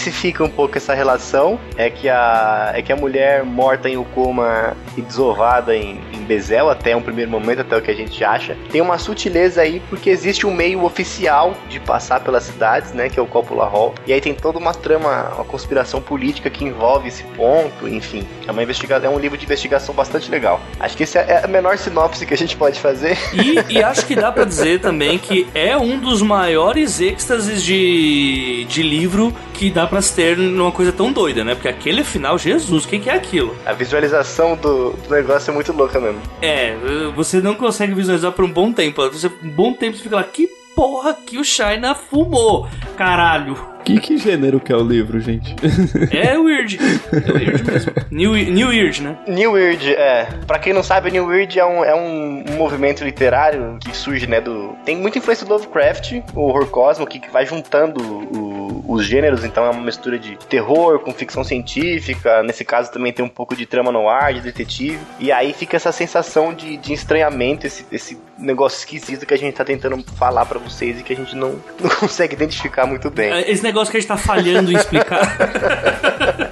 Complexifica 0.06 0.44
um 0.44 0.50
pouco 0.50 0.78
essa 0.78 0.94
relação, 0.94 1.60
é 1.76 1.90
que 1.90 2.08
a, 2.08 2.74
é 2.76 2.82
que 2.84 2.94
a 2.94 2.96
mulher 2.96 3.44
morta 3.44 3.90
em 3.90 3.98
Ukoma 3.98 4.78
e 4.96 5.02
desovada 5.02 5.76
em, 5.76 6.00
em 6.14 6.24
Bezel, 6.24 6.70
até 6.70 6.96
um 6.96 7.02
primeiro 7.02 7.32
momento, 7.32 7.62
até 7.62 7.76
o 7.76 7.82
que 7.82 7.90
a 7.90 7.96
gente 7.96 8.24
acha, 8.24 8.56
tem 8.72 8.82
uma 8.82 9.00
sutileza 9.00 9.62
aí 9.62 9.82
porque 9.90 10.12
existe 10.12 10.46
um 10.46 10.54
meio 10.54 10.84
oficial 10.84 11.56
de 11.68 11.80
passar 11.80 12.20
pelas 12.20 12.44
cidades, 12.44 12.94
né, 12.94 13.10
que 13.10 13.20
é 13.20 13.22
o 13.22 13.26
Coppola 13.26 13.66
Hall, 13.66 13.96
e 14.06 14.14
aí 14.14 14.22
tem 14.22 14.36
toda 14.36 14.60
uma 14.60 14.76
trama, 14.76 15.32
uma 15.34 15.44
conspiração 15.44 16.00
política 16.00 16.52
que 16.52 16.64
envolve 16.64 17.08
esse 17.08 17.24
ponto, 17.24 17.88
enfim, 17.88 18.28
é 18.48 18.52
uma 18.52 18.62
investigação, 18.62 19.12
é 19.12 19.16
um 19.16 19.18
livro 19.18 19.38
de 19.40 19.46
investigação 19.46 19.96
bastante 19.96 20.30
legal. 20.30 20.62
Acho 20.80 20.96
que 20.96 21.02
esse 21.02 21.18
é 21.18 21.42
a 21.44 21.48
menor 21.48 21.80
sinopse 21.80 22.28
que 22.28 22.34
a 22.34 22.38
gente 22.38 22.56
pode 22.56 22.80
fazer. 22.80 23.18
E, 23.34 23.74
e 23.78 23.84
acho 23.84 24.06
que 24.06 24.16
dá 24.16 24.32
para 24.32 24.46
dizer 24.46 24.82
também 24.82 25.18
que 25.18 25.48
é 25.56 25.76
um 25.76 25.98
dos 25.98 26.22
maiores 26.22 27.02
êxtases 27.02 27.64
de, 27.64 28.66
de 28.70 28.84
livro 28.84 29.34
que 29.56 29.72
dá 29.72 29.88
para 29.88 29.95
ter 30.02 30.38
numa 30.38 30.72
coisa 30.72 30.92
tão 30.92 31.12
doida, 31.12 31.44
né? 31.44 31.56
Porque 31.56 31.68
aquele 31.68 32.04
final, 32.04 32.38
Jesus, 32.38 32.86
o 32.86 32.88
que, 32.88 33.00
que, 33.00 33.10
é 33.10 33.14
aquilo? 33.14 33.56
A 33.66 33.74
visualização 33.74 34.56
do, 34.56 34.92
do, 34.92 35.10
negócio 35.10 35.52
é 35.52 35.54
muito 35.54 35.72
louca 35.72 36.00
mesmo. 36.00 36.22
É, 36.42 36.76
você 37.16 37.40
não 37.40 37.56
consegue 37.56 37.94
visualizar 37.94 38.32
por 38.32 38.46
um 38.46 38.52
bom 38.52 38.72
tempo. 38.72 39.08
Você, 39.10 39.28
um 39.28 39.50
bom 39.50 39.74
tempo 39.74 39.98
você 39.98 40.04
fica 40.04 40.16
lá, 40.16 40.24
que 40.24 40.48
porra 40.76 41.14
que 41.14 41.38
o 41.38 41.44
China 41.44 41.96
fumou, 41.96 42.68
caralho. 42.98 43.58
Que, 43.86 44.00
que 44.00 44.18
gênero 44.18 44.60
que 44.60 44.74
é 44.74 44.76
o 44.76 44.84
livro, 44.84 45.20
gente? 45.20 45.56
É 46.12 46.38
weird. 46.38 46.80
É 47.12 47.32
weird 47.32 47.64
mesmo. 47.64 47.94
New, 48.10 48.34
new 48.34 48.70
Weird, 48.70 49.04
né? 49.04 49.18
New 49.28 49.52
Weird, 49.52 49.94
é. 49.94 50.28
Pra 50.48 50.58
quem 50.58 50.74
não 50.74 50.82
sabe, 50.82 51.12
New 51.12 51.28
Weird 51.28 51.60
é 51.60 51.66
um, 51.66 51.84
é 51.84 51.96
um, 51.96 52.44
movimento 52.58 53.04
literário 53.04 53.78
que 53.80 53.96
surge, 53.96 54.26
né, 54.26 54.42
do... 54.42 54.76
Tem 54.84 54.98
muita 54.98 55.20
influência 55.20 55.46
do 55.46 55.54
Lovecraft, 55.54 56.14
o 56.34 56.42
horror 56.42 56.66
cósmico, 56.68 57.12
que, 57.12 57.20
que 57.20 57.30
vai 57.32 57.46
juntando 57.46 58.02
o, 58.02 58.45
os 58.88 59.06
gêneros, 59.06 59.44
então 59.44 59.66
é 59.66 59.70
uma 59.70 59.82
mistura 59.82 60.18
de 60.18 60.38
terror 60.48 61.00
com 61.00 61.12
ficção 61.12 61.44
científica, 61.44 62.44
nesse 62.44 62.64
caso 62.64 62.92
também 62.92 63.12
tem 63.12 63.24
um 63.24 63.30
pouco 63.30 63.56
de 63.56 63.66
trama 63.66 63.92
no 63.92 64.08
ar, 64.10 64.34
de 64.34 64.42
detetive, 64.42 65.00
e 65.20 65.32
aí 65.32 65.54
fica 65.54 65.78
essa 65.78 65.92
sensação 65.92 66.54
de, 66.54 66.78
de 66.78 66.94
estranhamento, 66.94 67.66
esse, 67.68 67.86
esse 67.92 68.20
negócio 68.38 68.78
esquisito 68.78 69.26
que 69.26 69.34
a 69.34 69.38
gente 69.38 69.56
tá 69.56 69.64
tentando 69.64 70.04
falar 70.16 70.46
para 70.46 70.60
vocês 70.60 71.00
e 71.00 71.04
que 71.04 71.14
a 71.14 71.16
gente 71.16 71.36
não, 71.36 71.60
não 71.80 71.90
consegue 71.90 72.34
identificar 72.34 72.86
muito 72.86 73.10
bem. 73.10 73.32
É, 73.32 73.52
esse 73.52 73.64
negócio 73.64 73.92
que 73.92 73.98
a 73.98 74.00
gente 74.00 74.10
tá 74.10 74.18
falhando 74.18 74.72
em 74.72 74.76
explicar. 74.76 75.36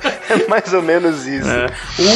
é 0.34 0.48
mais 0.48 0.74
ou 0.74 0.82
menos 0.82 1.26
isso. 1.26 1.50
É. 1.50 1.68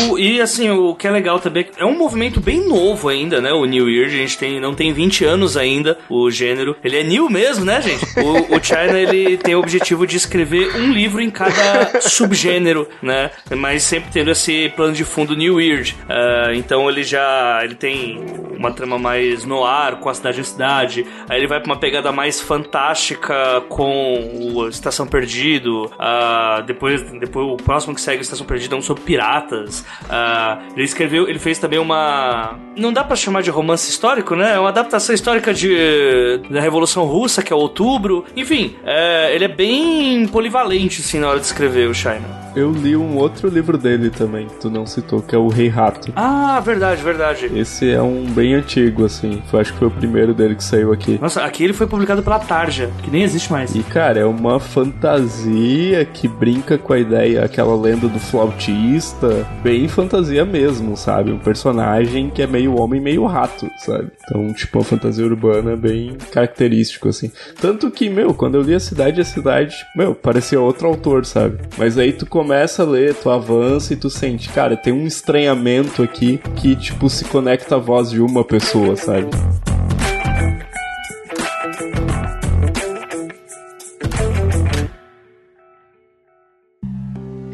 O, 0.09 0.17
e 0.17 0.41
assim, 0.41 0.69
o 0.69 0.95
que 0.95 1.07
é 1.07 1.11
legal 1.11 1.39
também 1.39 1.67
é 1.77 1.85
um 1.85 1.97
movimento 1.97 2.39
bem 2.39 2.67
novo 2.67 3.09
ainda, 3.09 3.41
né? 3.41 3.51
O 3.51 3.65
New 3.65 3.85
Weird, 3.85 4.15
a 4.15 4.19
gente 4.19 4.37
tem, 4.37 4.59
não 4.59 4.73
tem 4.73 4.93
20 4.93 5.25
anos 5.25 5.57
ainda, 5.57 5.97
o 6.09 6.29
gênero. 6.29 6.75
Ele 6.83 6.97
é 6.97 7.03
new 7.03 7.29
mesmo, 7.29 7.65
né, 7.65 7.81
gente? 7.81 8.05
O, 8.19 8.55
o 8.55 8.63
China, 8.63 8.99
ele 8.99 9.37
tem 9.37 9.55
o 9.55 9.59
objetivo 9.59 10.05
de 10.05 10.17
escrever 10.17 10.75
um 10.75 10.91
livro 10.91 11.21
em 11.21 11.29
cada 11.29 12.01
subgênero, 12.01 12.87
né? 13.01 13.31
Mas 13.55 13.83
sempre 13.83 14.09
tendo 14.11 14.31
esse 14.31 14.69
plano 14.75 14.93
de 14.93 15.03
fundo 15.03 15.35
New 15.35 15.55
Weird. 15.55 15.95
Uh, 16.03 16.53
então 16.53 16.89
ele 16.89 17.03
já 17.03 17.61
ele 17.63 17.75
tem 17.75 18.23
uma 18.57 18.71
trama 18.71 18.97
mais 18.97 19.45
no 19.45 19.63
ar, 19.63 19.99
com 19.99 20.09
a 20.09 20.13
cidade 20.13 20.39
em 20.39 20.43
cidade. 20.43 21.05
Aí 21.29 21.39
ele 21.39 21.47
vai 21.47 21.59
pra 21.59 21.71
uma 21.71 21.79
pegada 21.79 22.11
mais 22.11 22.41
fantástica 22.41 23.61
com 23.69 24.53
o 24.53 24.67
Estação 24.67 25.07
Perdido. 25.07 25.85
Uh, 25.85 26.63
depois, 26.65 27.01
depois 27.19 27.47
o 27.47 27.57
próximo 27.57 27.93
que 27.93 28.01
segue 28.07 28.21
Estação 28.21 28.45
Perdida 28.45 28.73
é 28.73 28.77
um 28.77 28.81
sobre 28.81 29.03
piratas. 29.03 29.81
Uh, 30.03 30.73
ele 30.75 30.85
escreveu, 30.85 31.27
ele 31.27 31.39
fez 31.39 31.59
também 31.59 31.77
uma. 31.77 32.57
Não 32.77 32.93
dá 32.93 33.03
para 33.03 33.17
chamar 33.17 33.43
de 33.43 33.49
romance 33.49 33.89
histórico, 33.89 34.35
né? 34.35 34.53
É 34.53 34.59
uma 34.59 34.69
adaptação 34.69 35.13
histórica 35.13 35.53
de, 35.53 36.39
da 36.49 36.61
Revolução 36.61 37.05
Russa, 37.05 37.43
que 37.43 37.51
é 37.51 37.55
outubro. 37.55 38.23
Enfim, 38.35 38.75
é, 38.85 39.35
ele 39.35 39.43
é 39.43 39.49
bem 39.49 40.25
polivalente, 40.27 41.01
assim, 41.01 41.19
na 41.19 41.29
hora 41.29 41.39
de 41.39 41.45
escrever 41.45 41.89
o 41.89 41.93
China 41.93 42.46
eu 42.57 42.71
li 42.71 42.97
um 42.97 43.17
outro 43.17 43.49
livro 43.49 43.77
dele 43.77 44.09
também, 44.09 44.47
que 44.47 44.55
tu 44.55 44.69
não 44.69 44.83
citou, 44.83 45.21
que 45.21 45.35
é 45.35 45.37
o 45.37 45.47
Rei 45.47 45.67
Rato. 45.67 46.11
Ah, 46.15 46.59
verdade, 46.59 47.03
verdade. 47.03 47.51
Esse 47.53 47.91
é 47.91 48.01
um 48.01 48.25
bem 48.25 48.55
antigo, 48.55 49.05
assim. 49.05 49.43
Foi, 49.45 49.61
acho 49.61 49.73
que 49.73 49.77
foi 49.77 49.87
o 49.87 49.91
primeiro 49.91 50.33
dele 50.33 50.55
que 50.55 50.63
saiu 50.63 50.91
aqui. 50.91 51.19
Nossa, 51.21 51.43
aqui 51.43 51.63
ele 51.63 51.73
foi 51.73 51.85
publicado 51.85 52.23
pela 52.23 52.39
Tarja, 52.39 52.89
que 53.03 53.11
nem 53.11 53.21
existe 53.21 53.51
mais. 53.51 53.75
E, 53.75 53.83
cara, 53.83 54.19
é 54.19 54.25
uma 54.25 54.59
fantasia 54.59 56.03
que 56.03 56.27
brinca 56.27 56.79
com 56.79 56.93
a 56.93 56.99
ideia, 56.99 57.45
aquela 57.45 57.79
lenda 57.79 58.07
do 58.07 58.19
flautista. 58.19 59.47
Bem 59.61 59.87
fantasia 59.87 60.43
mesmo, 60.43 60.97
sabe? 60.97 61.31
Um 61.31 61.37
personagem 61.37 62.31
que 62.31 62.41
é 62.41 62.47
meio 62.47 62.75
homem, 62.75 62.99
meio 62.99 63.23
rato, 63.27 63.69
sabe? 63.77 64.09
Então, 64.23 64.51
tipo, 64.53 64.79
uma 64.79 64.83
fantasia 64.83 65.25
urbana 65.25 65.75
bem 65.75 66.17
característico, 66.31 67.09
assim. 67.09 67.31
Tanto 67.61 67.91
que, 67.91 68.09
meu, 68.09 68.33
quando 68.33 68.55
eu 68.55 68.63
li 68.63 68.73
a 68.73 68.79
cidade, 68.79 69.21
a 69.21 69.25
cidade, 69.25 69.75
meu, 69.95 70.15
parecia 70.15 70.59
outro 70.59 70.87
autor, 70.87 71.23
sabe? 71.23 71.59
Mas 71.77 71.99
aí 71.99 72.11
tu 72.11 72.25
começa 72.25 72.46
começa 72.47 72.83
a 72.83 72.85
ler, 72.85 73.13
tu 73.13 73.29
avança 73.29 73.91
e 73.91 73.97
tu 73.97 74.09
sente, 74.09 74.47
cara, 74.47 74.77
tem 74.77 74.93
um 74.93 75.05
estranhamento 75.05 76.01
aqui 76.01 76.39
que, 76.55 76.77
tipo, 76.77 77.09
se 77.09 77.25
conecta 77.25 77.75
à 77.75 77.77
voz 77.77 78.09
de 78.09 78.21
uma 78.21 78.41
pessoa, 78.41 78.95
sabe? 78.95 79.27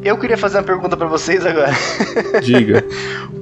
Eu 0.03 0.15
queria 0.19 0.37
fazer 0.37 0.57
uma 0.59 0.63
pergunta 0.63 0.95
para 0.95 1.07
vocês 1.07 1.43
agora. 1.43 1.71
Diga. 2.43 2.85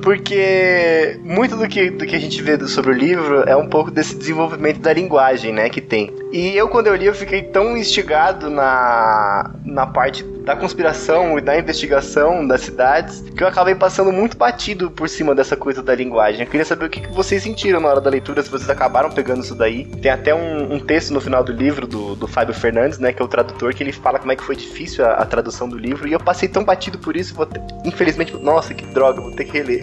Porque 0.02 1.20
muito 1.22 1.58
do 1.58 1.68
que, 1.68 1.90
do 1.92 2.06
que 2.06 2.16
a 2.16 2.20
gente 2.20 2.42
vê 2.42 2.58
sobre 2.66 2.92
o 2.92 2.94
livro 2.94 3.44
é 3.44 3.58
um 3.58 3.68
pouco 3.68 3.92
desse 3.92 4.16
desenvolvimento 4.16 4.80
da 4.80 4.94
linguagem, 4.94 5.52
né, 5.52 5.70
que 5.70 5.82
tem. 5.82 6.16
E 6.32 6.56
eu, 6.56 6.70
quando 6.70 6.88
eu 6.88 6.96
li, 6.96 7.08
eu 7.08 7.14
fiquei 7.14 7.44
tão 7.44 7.76
instigado 7.76 8.50
na, 8.50 9.52
na 9.66 9.86
parte 9.86 10.24
da 10.44 10.56
conspiração 10.56 11.38
e 11.38 11.42
da 11.42 11.58
investigação 11.58 12.46
das 12.46 12.62
cidades 12.62 13.24
que 13.36 13.44
eu 13.44 13.48
acabei 13.48 13.76
passando 13.76 14.12
muito 14.12 14.38
batido 14.38 14.90
por 14.90 15.08
cima 15.08 15.36
dessa 15.36 15.56
coisa 15.56 15.82
da 15.82 15.94
linguagem. 15.94 16.42
Eu 16.42 16.48
queria 16.48 16.66
saber 16.66 16.86
o 16.86 16.90
que, 16.90 17.08
vocês 17.08 17.44
sentiram 17.44 17.80
na 17.80 17.90
hora 17.90 18.02
da 18.02 18.10
leitura, 18.10 18.42
se 18.42 18.50
vocês 18.50 18.70
acabaram 18.70 19.10
pegando 19.10 19.44
isso 19.44 19.56
daí. 19.56 19.86
Tem 19.86 20.12
até 20.12 20.34
um, 20.34 20.74
um 20.74 20.80
texto 20.80 21.14
no 21.14 21.22
final 21.22 21.44
do 21.44 21.52
livro 21.52 21.86
do, 21.86 22.16
do 22.16 22.28
Fábio 22.28 22.54
Fernandes, 22.54 23.00
né, 23.00 23.14
que 23.14 23.22
é 23.22 23.26
o 23.26 23.28
tradutor, 23.28 23.74
que 23.74 23.84
ele 23.84 23.92
fala 23.92 24.20
como 24.20 24.32
é 24.32 24.36
que 24.36 24.44
foi 24.44 24.56
difícil 24.56 25.06
a, 25.06 25.14
a 25.14 25.26
tradução 25.26 25.68
do 25.68 25.78
livro. 25.78 26.08
E 26.08 26.14
eu 26.14 26.20
passei 26.20 26.48
tão 26.48 26.64
batido 26.64 26.98
por 26.98 27.16
isso, 27.16 27.34
vou 27.34 27.46
ter, 27.46 27.62
infelizmente, 27.86 28.36
nossa, 28.38 28.74
que 28.74 28.86
droga, 28.86 29.22
vou 29.22 29.32
ter 29.32 29.46
que 29.46 29.54
reler. 29.54 29.82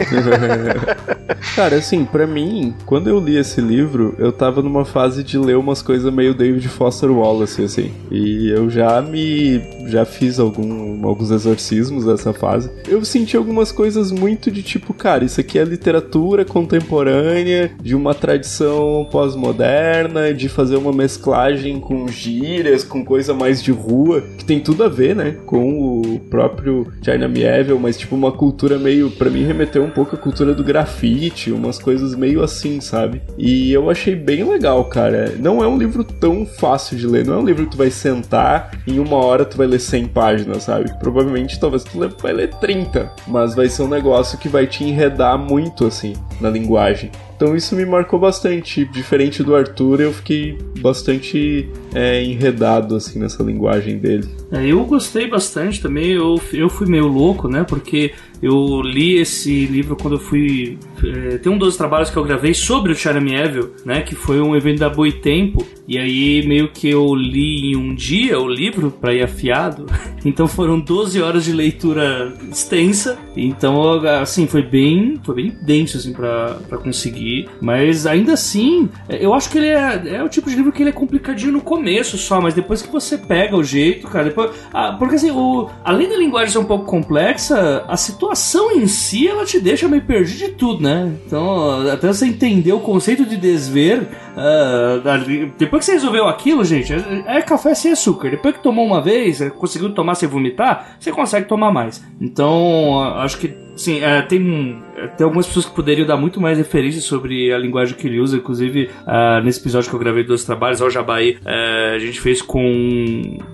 Cara, 1.55 1.77
assim, 1.77 2.05
para 2.05 2.27
mim, 2.27 2.75
quando 2.87 3.09
eu 3.09 3.19
li 3.19 3.37
esse 3.37 3.61
livro, 3.61 4.15
eu 4.19 4.33
tava 4.33 4.63
numa 4.63 4.85
fase 4.85 5.23
de 5.23 5.39
ler 5.39 5.57
umas 5.57 5.83
coisas 5.83 6.13
meio 6.13 6.35
David 6.35 6.69
Foster 6.69 7.11
Wallace, 7.11 7.63
assim. 7.63 7.93
E 8.11 8.51
eu 8.51 8.69
já 8.71 9.01
me. 9.01 9.63
já 9.87 10.05
fiz 10.05 10.39
algum, 10.49 11.07
alguns 11.07 11.31
exorcismos 11.31 12.05
dessa 12.05 12.33
fase. 12.33 12.71
Eu 12.87 13.05
senti 13.05 13.37
algumas 13.37 13.73
coisas 13.73 14.11
muito 14.11 14.51
de 14.51 14.63
tipo, 14.63 14.93
cara, 14.93 15.25
isso 15.25 15.41
aqui 15.41 15.59
é 15.59 15.65
literatura 15.65 16.45
contemporânea, 16.45 17.71
de 17.81 17.95
uma 17.95 18.15
tradição 18.15 19.07
pós-moderna, 19.11 20.33
de 20.33 20.49
fazer 20.49 20.77
uma 20.77 20.93
mesclagem 20.93 21.81
com 21.81 22.09
gírias, 22.09 22.85
com 22.85 23.05
coisa 23.05 23.35
mais 23.35 23.63
de 23.63 23.73
rua, 23.73 24.23
que 24.37 24.45
tem 24.45 24.61
tudo 24.61 24.85
a 24.85 24.89
ver, 24.89 25.15
né, 25.15 25.37
com 25.47 26.01
o 26.01 26.21
próprio 26.31 26.87
China 27.03 27.29
Mieville, 27.29 27.79
mas 27.79 27.99
tipo 27.99 28.15
uma 28.15 28.33
cultura 28.33 28.79
meio, 28.79 29.11
para 29.11 29.31
mim, 29.31 29.45
remeteu 29.45 29.83
um 29.83 29.91
pouco 29.91 30.17
a 30.17 30.19
cultura 30.19 30.55
do 30.55 30.65
grafite, 30.65 31.53
umas 31.53 31.79
coisas 31.79 32.15
meio 32.15 32.43
assim, 32.43 32.81
sabe? 32.81 33.23
E 33.37 33.73
eu 33.73 33.91
achei 33.91 34.15
bem 34.15 34.45
legal, 34.45 34.85
cara. 34.87 35.35
Não 35.39 35.63
é 35.63 35.69
um 35.69 35.79
livro 35.79 36.05
tão 36.05 36.47
fácil 36.47 36.97
de 36.97 37.07
ler, 37.07 37.25
não 37.25 37.35
é 37.35 37.39
um 37.39 37.45
livro 37.45 37.65
que 37.65 37.73
tu 37.73 37.79
vai 37.79 37.91
sentar 37.91 38.71
em 38.87 38.99
uma 38.99 39.17
hora 39.17 39.45
tu 39.45 39.57
vai 39.57 39.67
ler 39.67 39.81
100 39.81 40.07
páginas, 40.09 40.38
sabe? 40.61 40.93
Provavelmente 40.99 41.59
talvez 41.59 41.85
tu 41.85 41.99
vai 42.21 42.33
ler 42.33 42.55
30, 42.55 43.13
mas 43.27 43.55
vai 43.55 43.69
ser 43.69 43.83
um 43.83 43.89
negócio 43.89 44.39
que 44.39 44.49
vai 44.49 44.67
te 44.67 44.85
enredar 44.85 45.39
muito 45.39 45.87
assim 45.87 46.15
na 46.41 46.51
linguagem. 46.51 47.11
Então 47.39 47.55
isso 47.55 47.77
me 47.77 47.87
marcou 47.87 48.19
bastante. 48.19 48.85
Diferente 48.85 49.45
do 49.45 49.55
Arthur, 49.55 50.01
eu 50.01 50.13
fiquei 50.13 50.59
bastante 50.81 51.69
é, 51.95 52.21
enredado 52.25 52.97
assim 52.97 53.21
nessa 53.21 53.45
linguagem 53.45 53.97
dele. 53.97 54.29
É, 54.51 54.67
eu 54.67 54.85
gostei 54.85 55.29
bastante 55.29 55.81
também. 55.81 56.11
Eu, 56.11 56.41
eu 56.53 56.69
fui 56.69 56.89
meio 56.89 57.07
louco, 57.07 57.49
né? 57.49 57.63
Porque 57.63 58.13
eu 58.43 58.81
li 58.83 59.19
esse 59.19 59.67
livro 59.67 59.95
quando 59.95 60.15
eu 60.15 60.21
fui. 60.21 60.79
É, 61.05 61.39
tem 61.39 61.53
um 61.53 61.59
dos 61.59 61.77
trabalhos 61.77 62.11
que 62.11 62.17
eu 62.17 62.25
gravei 62.25 62.53
sobre 62.55 62.91
o 62.91 62.97
Charame 62.97 63.35
Evil, 63.35 63.73
né? 63.85 64.01
Que 64.01 64.17
foi 64.17 64.41
um 64.41 64.57
evento 64.57 64.81
da 64.81 64.89
Boitempo. 64.89 65.65
E 65.87 65.97
aí 65.97 66.47
meio 66.47 66.69
que 66.69 66.89
eu 66.89 67.15
li 67.15 67.73
em 67.73 67.77
um 67.77 67.95
dia 67.95 68.41
o 68.41 68.49
livro 68.49 68.91
para 68.91 69.15
ir 69.15 69.23
afiado. 69.23 69.87
Então 70.25 70.49
foram 70.49 70.81
12 70.81 71.23
horas 71.23 71.45
de 71.45 71.53
leitura 71.53 72.35
extensa. 72.51 73.17
Então, 73.37 74.05
assim, 74.21 74.49
foi 74.49 74.63
bem, 74.63 75.15
foi 75.25 75.37
bem 75.37 75.57
denso 75.63 75.97
assim 75.97 76.13
para 76.13 76.59
conseguir. 76.83 77.28
Mas 77.61 78.07
ainda 78.07 78.33
assim, 78.35 78.89
eu 79.09 79.35
acho 79.35 79.51
que 79.51 79.59
ele 79.59 79.69
é, 79.69 80.17
é 80.17 80.23
o 80.23 80.29
tipo 80.29 80.49
de 80.49 80.57
livro 80.57 80.73
que 80.73 80.83
ele 80.83 80.91
é 80.91 80.93
complicadinho 80.93 81.53
no 81.53 81.61
começo 81.61 82.17
só, 82.17 82.41
mas 82.41 82.55
depois 82.55 82.83
que 82.83 82.91
você 82.91 83.17
pega 83.19 83.57
o 83.57 83.65
jeito, 83.65 84.07
cara, 84.09 84.27
depois, 84.27 84.51
ah, 84.73 84.97
porque 84.99 85.17
assim, 85.17 85.31
o, 85.31 85.69
além 85.85 86.09
da 86.09 86.17
linguagem 86.17 86.53
ser 86.53 86.59
um 86.59 86.65
pouco 86.65 86.85
complexa, 86.85 87.85
a 87.89 87.97
situação 87.97 88.73
em 88.73 88.87
si 88.87 89.29
ela 89.29 89.45
te 89.45 89.61
deixa 89.61 89.89
meio 89.89 90.03
perdido 90.03 90.39
de 90.39 90.49
tudo, 90.49 90.83
né? 90.83 91.13
Então, 91.27 91.89
até 91.89 92.09
você 92.09 92.27
entender 92.27 92.73
o 92.73 92.81
conceito 92.81 93.25
de 93.25 93.37
desver, 93.37 94.03
uh, 94.03 95.53
depois 95.59 95.81
que 95.81 95.87
você 95.87 95.93
resolveu 95.93 96.27
aquilo, 96.29 96.65
gente, 96.65 96.93
é, 96.93 97.39
é, 97.39 97.43
café 97.43 97.75
sem 97.75 97.93
açúcar. 97.93 98.31
Depois 98.31 98.57
que 98.57 98.63
tomou 98.63 98.85
uma 98.85 99.01
vez, 99.01 99.41
conseguiu 99.59 99.93
tomar 99.93 100.15
sem 100.15 100.29
vomitar, 100.29 100.97
você 100.99 101.11
consegue 101.11 101.47
tomar 101.47 101.73
mais. 101.73 102.03
Então, 102.21 103.01
acho 103.17 103.39
que 103.39 103.68
Sim, 103.79 104.01
é, 104.03 104.21
tem, 104.23 104.83
é, 104.97 105.07
tem 105.07 105.25
algumas 105.25 105.47
pessoas 105.47 105.65
que 105.67 105.75
poderiam 105.75 106.05
dar 106.05 106.17
muito 106.17 106.41
mais 106.41 106.59
referências 106.59 107.05
sobre 107.05 107.53
a 107.53 107.59
linguagem 107.59 107.97
que 107.97 108.09
ele 108.09 108.19
usa. 108.19 108.37
Inclusive, 108.37 108.91
uh, 109.07 109.43
nesse 109.45 109.61
episódio 109.61 109.89
que 109.89 109.95
eu 109.95 110.01
gravei 110.01 110.25
dos 110.25 110.45
trabalhos, 110.45 110.83
ao 110.83 110.91
Jabai, 110.91 111.39
uh, 111.45 111.95
a 111.95 111.99
gente 111.99 112.21
fez 112.21 112.43
com 112.43 112.61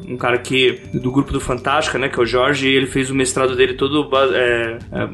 um, 0.08 0.16
cara 0.16 0.38
que 0.38 0.80
do 0.94 1.12
grupo 1.12 1.30
do 1.30 1.40
Fantástica, 1.40 1.98
né, 1.98 2.08
que 2.08 2.18
é 2.18 2.22
o 2.22 2.26
Jorge, 2.26 2.66
e 2.66 2.74
ele 2.74 2.86
fez 2.86 3.10
o 3.10 3.14
mestrado 3.14 3.54
dele 3.54 3.74
todo. 3.74 4.08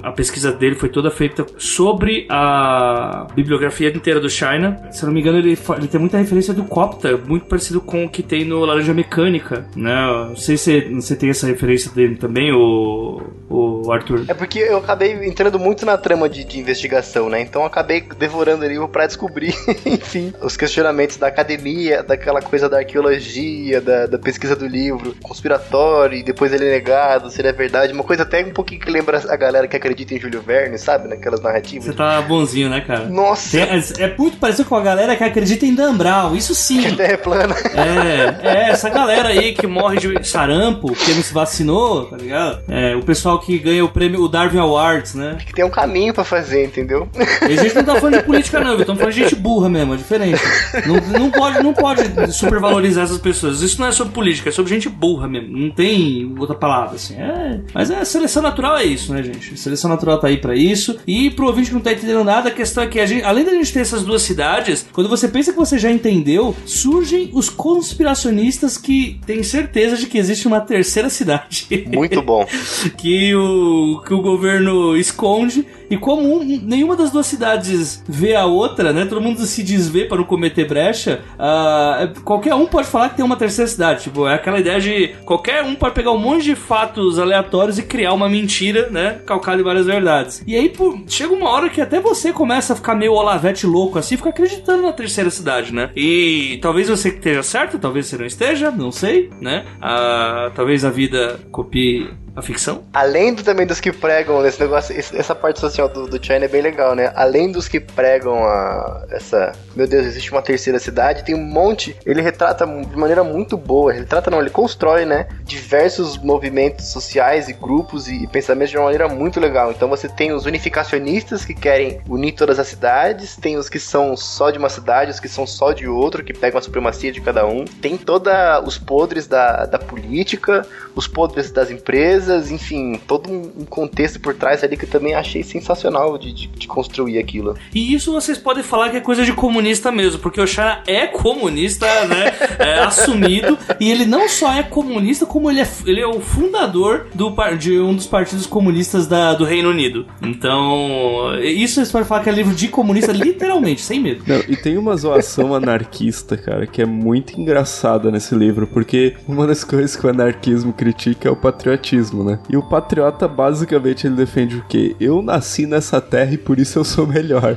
A 0.03 0.13
pesquisa 0.13 0.53
dele 0.53 0.77
foi 0.77 0.89
toda 0.89 1.11
feita 1.11 1.45
sobre 1.59 2.27
a 2.29 3.27
bibliografia 3.35 3.89
inteira 3.89 4.21
do 4.21 4.31
China. 4.31 4.81
Se 4.93 5.03
eu 5.03 5.09
não 5.09 5.15
me 5.15 5.21
engano, 5.21 5.39
ele, 5.39 5.59
ele 5.77 5.89
tem 5.89 6.01
muita 6.01 6.19
referência 6.19 6.55
do 6.55 6.63
Copta, 6.65 7.17
muito 7.17 7.47
parecido 7.47 7.81
com 7.81 8.05
o 8.05 8.09
que 8.09 8.23
tem 8.23 8.45
no 8.45 8.65
Laranja 8.65 8.95
Mecânica, 8.95 9.67
né? 9.75 10.27
Não 10.29 10.37
sei 10.37 10.57
se 10.57 10.81
você 10.95 11.17
tem 11.17 11.31
essa 11.31 11.47
referência 11.47 11.91
dele 11.93 12.15
também, 12.15 12.53
o, 12.53 13.21
o 13.49 13.93
Arthur. 13.93 14.25
É 14.29 14.35
porque 14.35 14.61
eu 14.61 14.79
acabei 14.79 15.00
acabei 15.01 15.27
entrando 15.27 15.59
muito 15.59 15.87
na 15.87 15.97
trama 15.97 16.29
de, 16.29 16.45
de 16.45 16.59
investigação, 16.59 17.31
né? 17.31 17.41
Então 17.41 17.65
acabei 17.65 18.03
devorando 18.19 18.65
o 18.65 18.69
livro 18.69 18.89
para 18.89 19.07
descobrir, 19.07 19.55
enfim, 19.87 20.33
os 20.43 20.57
questionamentos 20.57 21.17
da 21.17 21.29
academia, 21.29 22.03
daquela 22.03 22.43
coisa 22.43 22.69
da 22.69 22.79
arqueologia, 22.79 23.81
da, 23.81 24.07
da, 24.07 24.19
pesquisa 24.19 24.55
do 24.55 24.67
livro, 24.67 25.17
conspiratório, 25.23 26.19
e 26.19 26.23
depois 26.23 26.53
ele 26.53 26.67
é 26.67 26.71
negado, 26.71 27.31
se 27.31 27.41
ele 27.41 27.49
é 27.49 27.53
verdade. 27.53 27.93
Uma 27.93 28.05
coisa 28.05 28.25
até 28.25 28.45
um 28.45 28.53
pouquinho 28.53 28.81
que 28.81 28.91
lembra 28.91 29.23
a 29.29 29.37
galera 29.37 29.67
que 29.67 29.77
acredita 29.77 30.15
em 30.15 30.21
Júlio 30.21 30.43
Verne, 30.43 30.79
sabe? 30.79 31.09
Naquelas 31.09 31.41
narrativas. 31.41 31.87
Você 31.87 31.93
tá 31.93 32.21
bonzinho, 32.21 32.69
né, 32.69 32.83
cara? 32.83 33.07
Nossa! 33.07 33.59
É, 33.59 33.81
é, 33.99 34.15
muito 34.19 34.37
parecido 34.37 34.69
com 34.69 34.77
a 34.77 34.83
galera 34.83 35.17
que 35.17 35.25
acredita 35.25 35.65
em 35.65 35.75
Dan 35.75 35.97
Brown, 35.97 36.37
isso 36.37 36.55
sim. 36.55 36.81
Que 36.81 36.89
a 36.89 36.97
terra 36.97 37.13
é 37.13 37.17
plana. 37.17 37.55
É, 37.75 38.49
é, 38.49 38.71
essa 38.71 38.91
galera 38.91 39.31
aí 39.31 39.53
que 39.53 39.67
morre 39.67 39.99
de 39.99 40.29
sarampo, 40.29 40.89
porque 40.89 41.15
não 41.15 41.23
se 41.23 41.33
vacinou, 41.33 42.07
tá 42.07 42.17
ligado? 42.17 42.63
É, 42.69 42.95
o 42.95 43.03
pessoal 43.03 43.39
que 43.39 43.59
ganha 43.59 43.85
o 43.85 43.89
prêmio, 43.89 44.23
o 44.23 44.29
Darwin 44.29 44.59
Award 44.59 44.90
Arts, 44.91 45.15
né? 45.15 45.39
Que 45.45 45.53
tem 45.53 45.65
um 45.65 45.71
caminho 45.71 46.13
pra 46.13 46.25
fazer, 46.25 46.65
entendeu? 46.65 47.09
E 47.49 47.59
a 47.59 47.63
gente 47.63 47.75
não 47.75 47.85
tá 47.85 47.97
falando 47.97 48.19
de 48.19 48.25
política, 48.25 48.61
não, 48.61 48.79
estamos 48.79 49.01
falando 49.01 49.15
de 49.15 49.21
gente 49.21 49.35
burra 49.35 49.69
mesmo, 49.69 49.95
é 49.95 49.97
diferente. 49.97 50.41
Não, 50.87 51.21
não, 51.21 51.31
pode, 51.31 51.63
não 51.63 51.73
pode 51.73 52.33
supervalorizar 52.33 53.05
essas 53.05 53.19
pessoas. 53.19 53.63
Isso 53.63 53.81
não 53.81 53.89
é 53.89 53.93
sobre 53.93 54.13
política, 54.13 54.49
é 54.49 54.53
sobre 54.53 54.73
gente 54.73 54.89
burra 54.89 55.29
mesmo. 55.29 55.57
Não 55.57 55.71
tem 55.71 56.35
outra 56.39 56.55
palavra, 56.55 56.97
assim. 56.97 57.15
É, 57.15 57.61
mas 57.73 57.91
é, 57.91 58.05
seleção 58.05 58.43
natural 58.43 58.77
é 58.79 58.85
isso, 58.85 59.13
né, 59.13 59.23
gente? 59.23 59.55
A 59.55 59.57
seleção 59.57 59.89
natural 59.91 60.19
tá 60.19 60.29
aí 60.29 60.37
pra 60.37 60.55
isso. 60.55 60.99
E 61.07 61.31
pro 61.31 61.47
ouvinte 61.47 61.69
que 61.69 61.75
não 61.75 61.81
tá 61.81 61.93
entendendo 61.93 62.25
nada, 62.25 62.49
a 62.49 62.53
questão 62.53 62.83
é 62.83 62.87
que 62.87 62.99
a 62.99 63.07
gente, 63.07 63.25
além 63.25 63.45
da 63.45 63.53
gente 63.53 63.73
ter 63.73 63.81
essas 63.81 64.03
duas 64.03 64.23
cidades, 64.23 64.87
quando 64.93 65.09
você 65.09 65.29
pensa 65.29 65.53
que 65.53 65.59
você 65.59 65.79
já 65.79 65.91
entendeu, 65.91 66.55
surgem 66.65 67.31
os 67.33 67.49
conspiracionistas 67.49 68.77
que 68.77 69.21
têm 69.27 69.43
certeza 69.43 69.97
de 69.97 70.07
que 70.07 70.19
existe 70.19 70.47
uma 70.47 70.61
terceira 70.61 71.11
cidade. 71.11 71.67
Muito 71.93 72.23
bom. 72.23 72.47
que, 72.97 73.35
o, 73.35 74.03
que 74.07 74.15
o 74.15 74.23
governo 74.23 74.80
esconde 74.97 75.67
e 75.91 75.97
como 75.97 76.37
um, 76.37 76.45
nenhuma 76.45 76.95
das 76.95 77.11
duas 77.11 77.27
cidades 77.27 78.03
vê 78.09 78.37
a 78.37 78.47
outra, 78.47 78.93
né? 78.93 79.05
Todo 79.05 79.21
mundo 79.21 79.45
se 79.45 79.63
desvê 79.63 80.05
para 80.05 80.19
não 80.19 80.25
cometer 80.25 80.67
brecha. 80.67 81.21
Uh, 81.35 82.21
qualquer 82.23 82.55
um 82.55 82.67
pode 82.67 82.87
falar 82.87 83.09
que 83.09 83.17
tem 83.17 83.25
uma 83.25 83.37
terceira 83.37 83.69
cidade. 83.69 84.05
Tipo, 84.05 84.29
é 84.29 84.35
aquela 84.35 84.61
ideia 84.61 84.81
de 84.81 85.09
qualquer 85.25 85.65
um 85.65 85.75
pode 85.75 85.95
pegar 85.95 86.13
um 86.13 86.19
monte 86.19 86.45
de 86.45 86.55
fatos 86.55 87.19
aleatórios 87.19 87.79
e 87.79 87.83
criar 87.83 88.13
uma 88.13 88.29
mentira, 88.29 88.89
né? 88.89 89.21
Calcada 89.27 89.61
em 89.61 89.65
várias 89.65 89.87
verdades. 89.87 90.45
E 90.47 90.55
aí, 90.55 90.69
pô, 90.69 90.99
chega 91.09 91.35
uma 91.35 91.51
hora 91.51 91.69
que 91.69 91.81
até 91.81 91.99
você 91.99 92.33
começa 92.33 92.73
a 92.73 92.77
ficar 92.77 92.95
meio 92.95 93.13
olavete 93.13 93.67
louco 93.67 93.99
assim, 93.99 94.17
fica 94.17 94.29
acreditando 94.29 94.83
na 94.83 94.93
terceira 94.93 95.31
cidade, 95.31 95.75
né? 95.75 95.91
E 95.97 96.59
talvez 96.63 96.89
você 96.89 97.09
esteja 97.09 97.43
certo, 97.43 97.79
talvez 97.79 98.07
você 98.07 98.17
não 98.17 98.27
esteja, 98.27 98.71
não 98.71 98.93
sei, 98.93 99.31
né? 99.41 99.65
Uh, 99.79 100.51
talvez 100.55 100.85
a 100.85 100.91
vida 100.91 101.41
copie 101.51 102.09
a 102.35 102.43
ficção? 102.43 102.83
Além 102.93 103.35
do, 103.35 103.43
também 103.43 103.67
dos 103.67 103.81
que 103.81 103.93
pregam 103.93 104.45
esse 104.47 104.61
negócio, 104.61 104.97
essa 104.97 105.35
parte 105.35 105.61
social 105.61 105.89
do, 105.89 106.07
do 106.07 106.25
China 106.25 106.45
é 106.45 106.49
bem 106.49 106.63
legal, 106.63 106.95
né? 106.95 107.13
Além 107.15 107.51
dos 107.51 107.69
que 107.69 107.81
pregam 107.81 108.45
a, 108.45 109.05
essa, 109.11 109.53
meu 109.75 109.87
Deus, 109.87 110.07
existe 110.07 110.31
uma 110.31 110.43
terceira 110.43 110.79
cidade, 110.79 111.25
tem 111.25 111.35
um 111.35 111.45
monte, 111.45 111.97
ele 112.07 112.23
retrata 112.23 112.67
de 112.67 112.97
maneira 112.97 113.25
muito 113.25 113.57
boa, 113.57 113.95
ele 113.95 114.07
trata 114.07 114.31
não, 114.31 114.41
ele 114.41 114.51
constrói, 114.51 115.05
né, 115.05 115.27
diversos 115.45 116.17
movimentos 116.19 116.87
sociais 116.87 117.49
e 117.49 117.53
grupos 117.53 118.09
e, 118.09 118.25
e 118.25 118.27
pensamentos 118.27 118.71
de 118.71 118.77
uma 118.77 118.85
maneira 118.85 119.09
muito 119.09 119.41
legal. 119.41 119.71
Então 119.71 119.89
você 119.89 120.09
tem 120.09 120.33
os 120.33 120.47
unificacionistas 120.47 121.45
que 121.45 121.55
querem 121.55 122.01
unir 122.09 122.33
todas 122.33 122.59
as 122.59 122.69
cidades, 122.69 123.37
tem 123.37 123.57
os 123.57 123.69
que 123.69 123.79
são 123.79 124.17
só 124.17 124.51
de 124.51 124.59
uma 124.59 124.69
cidade, 124.69 125.11
os 125.11 125.21
que 125.21 125.29
são 125.29 125.47
só 125.47 125.73
de 125.73 125.89
outro, 125.89 126.25
que 126.25 126.33
pegam 126.33 126.59
a 126.59 126.63
supremacia 126.63 127.13
de 127.13 127.21
cada 127.21 127.47
um. 127.47 127.65
Tem 127.65 127.97
toda 127.97 128.61
os 128.61 128.79
podres 128.79 129.27
da, 129.27 129.67
da 129.67 129.79
política, 129.79 130.67
os 130.95 131.07
podres 131.07 131.51
das 131.51 131.71
empresas, 131.71 132.20
empresas, 132.21 132.51
enfim, 132.51 133.01
todo 133.07 133.31
um 133.31 133.65
contexto 133.65 134.21
por 134.21 134.35
trás 134.35 134.63
ali 134.63 134.77
que 134.77 134.85
eu 134.85 134.89
também 134.89 135.15
achei 135.15 135.43
sensacional 135.43 136.19
de, 136.19 136.33
de, 136.33 136.47
de, 136.47 136.67
construir 136.67 137.19
aquilo. 137.19 137.57
E 137.75 137.95
isso 137.95 138.13
vocês 138.13 138.37
podem 138.37 138.63
falar 138.63 138.91
que 138.91 138.97
é 138.97 139.01
coisa 139.01 139.25
de 139.25 139.33
comunista 139.33 139.91
mesmo, 139.91 140.21
porque 140.21 140.41
o 140.41 140.47
Chara 140.47 140.83
é 140.87 141.07
comunista, 141.07 141.87
né? 142.07 142.33
é 142.59 142.81
assumido, 142.81 143.59
e 143.81 143.91
ele 143.91 144.05
não 144.05 144.29
só 144.29 144.53
é 144.53 144.63
comunista, 144.63 145.25
como 145.25 145.51
ele 145.51 145.61
é, 145.61 145.69
ele 145.87 146.01
é 146.01 146.07
o 146.07 146.21
fundador 146.21 147.07
do, 147.15 147.35
de 147.59 147.79
um 147.79 147.95
dos 147.95 148.07
partidos 148.07 148.47
comunistas 148.47 149.07
da, 149.07 149.35
do 149.35 149.45
Reino 149.45 149.71
Unido. 149.71 150.07
Então, 150.23 151.35
isso 151.43 151.75
vocês 151.75 151.91
podem 151.91 152.07
falar 152.07 152.23
que 152.23 152.29
é 152.29 152.33
livro 152.33 152.55
de 152.55 152.69
comunista, 152.69 153.13
literalmente, 153.13 153.81
sem 153.81 154.01
medo. 154.01 154.25
Não, 154.27 154.41
e 154.49 154.57
tem 154.57 154.77
uma 154.77 154.97
zoação 154.97 155.55
anarquista, 155.55 156.37
cara, 156.37 156.67
que 156.67 156.83
é 156.83 156.87
muito 156.87 157.41
engraçada 157.41 158.11
nesse 158.11 158.35
livro, 158.35 158.67
porque 158.67 159.15
uma 159.27 159.47
das 159.47 159.65
coisas 159.65 159.97
que 159.97 160.07
o 160.07 160.11
anarquismo 160.11 160.73
critica 160.73 161.29
é 161.29 161.33
o 161.33 161.37
patriotismo 161.37 162.10
patriotismo, 162.11 162.25
né? 162.25 162.39
E 162.49 162.57
o 162.57 162.63
patriota, 162.63 163.27
basicamente, 163.29 164.07
ele 164.07 164.17
defende 164.17 164.57
o 164.57 164.65
quê? 164.69 164.97
Eu 165.01 165.23
nasci 165.23 165.67
nessa 165.67 166.01
terra 166.01 166.33
e 166.35 166.39
por 166.39 166.59
isso 166.59 166.79
eu 166.79 166.85
sou 166.85 167.07
melhor. 167.07 167.57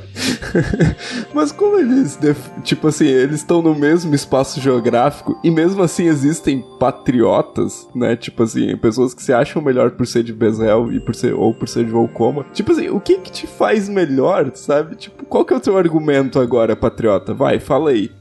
Mas 1.33 1.51
como 1.51 1.79
eles, 1.79 2.17
tipo 2.63 2.87
assim, 2.87 3.05
eles 3.05 3.37
estão 3.37 3.61
no 3.61 3.75
mesmo 3.75 4.13
espaço 4.13 4.61
geográfico 4.61 5.37
e 5.43 5.49
mesmo 5.49 5.81
assim 5.81 6.05
existem 6.05 6.63
patriotas, 6.79 7.87
né? 7.95 8.15
Tipo 8.15 8.43
assim, 8.43 8.75
pessoas 8.77 9.13
que 9.13 9.23
se 9.23 9.33
acham 9.33 9.61
melhor 9.61 9.91
por 9.91 10.05
ser 10.05 10.23
de 10.23 10.33
Bezel 10.33 10.91
e 10.93 10.99
por 10.99 11.15
ser, 11.15 11.33
ou 11.33 11.53
por 11.53 11.67
ser 11.67 11.85
de 11.85 11.91
Volcoma. 11.91 12.45
Tipo 12.53 12.71
assim, 12.71 12.89
o 12.89 12.99
que 12.99 13.17
que 13.17 13.31
te 13.31 13.47
faz 13.47 13.89
melhor, 13.89 14.51
sabe? 14.55 14.95
Tipo, 14.95 15.25
qual 15.25 15.43
que 15.43 15.53
é 15.53 15.57
o 15.57 15.59
teu 15.59 15.77
argumento 15.77 16.39
agora, 16.39 16.75
patriota? 16.75 17.33
Vai, 17.33 17.59
fala 17.59 17.91
aí 17.91 18.11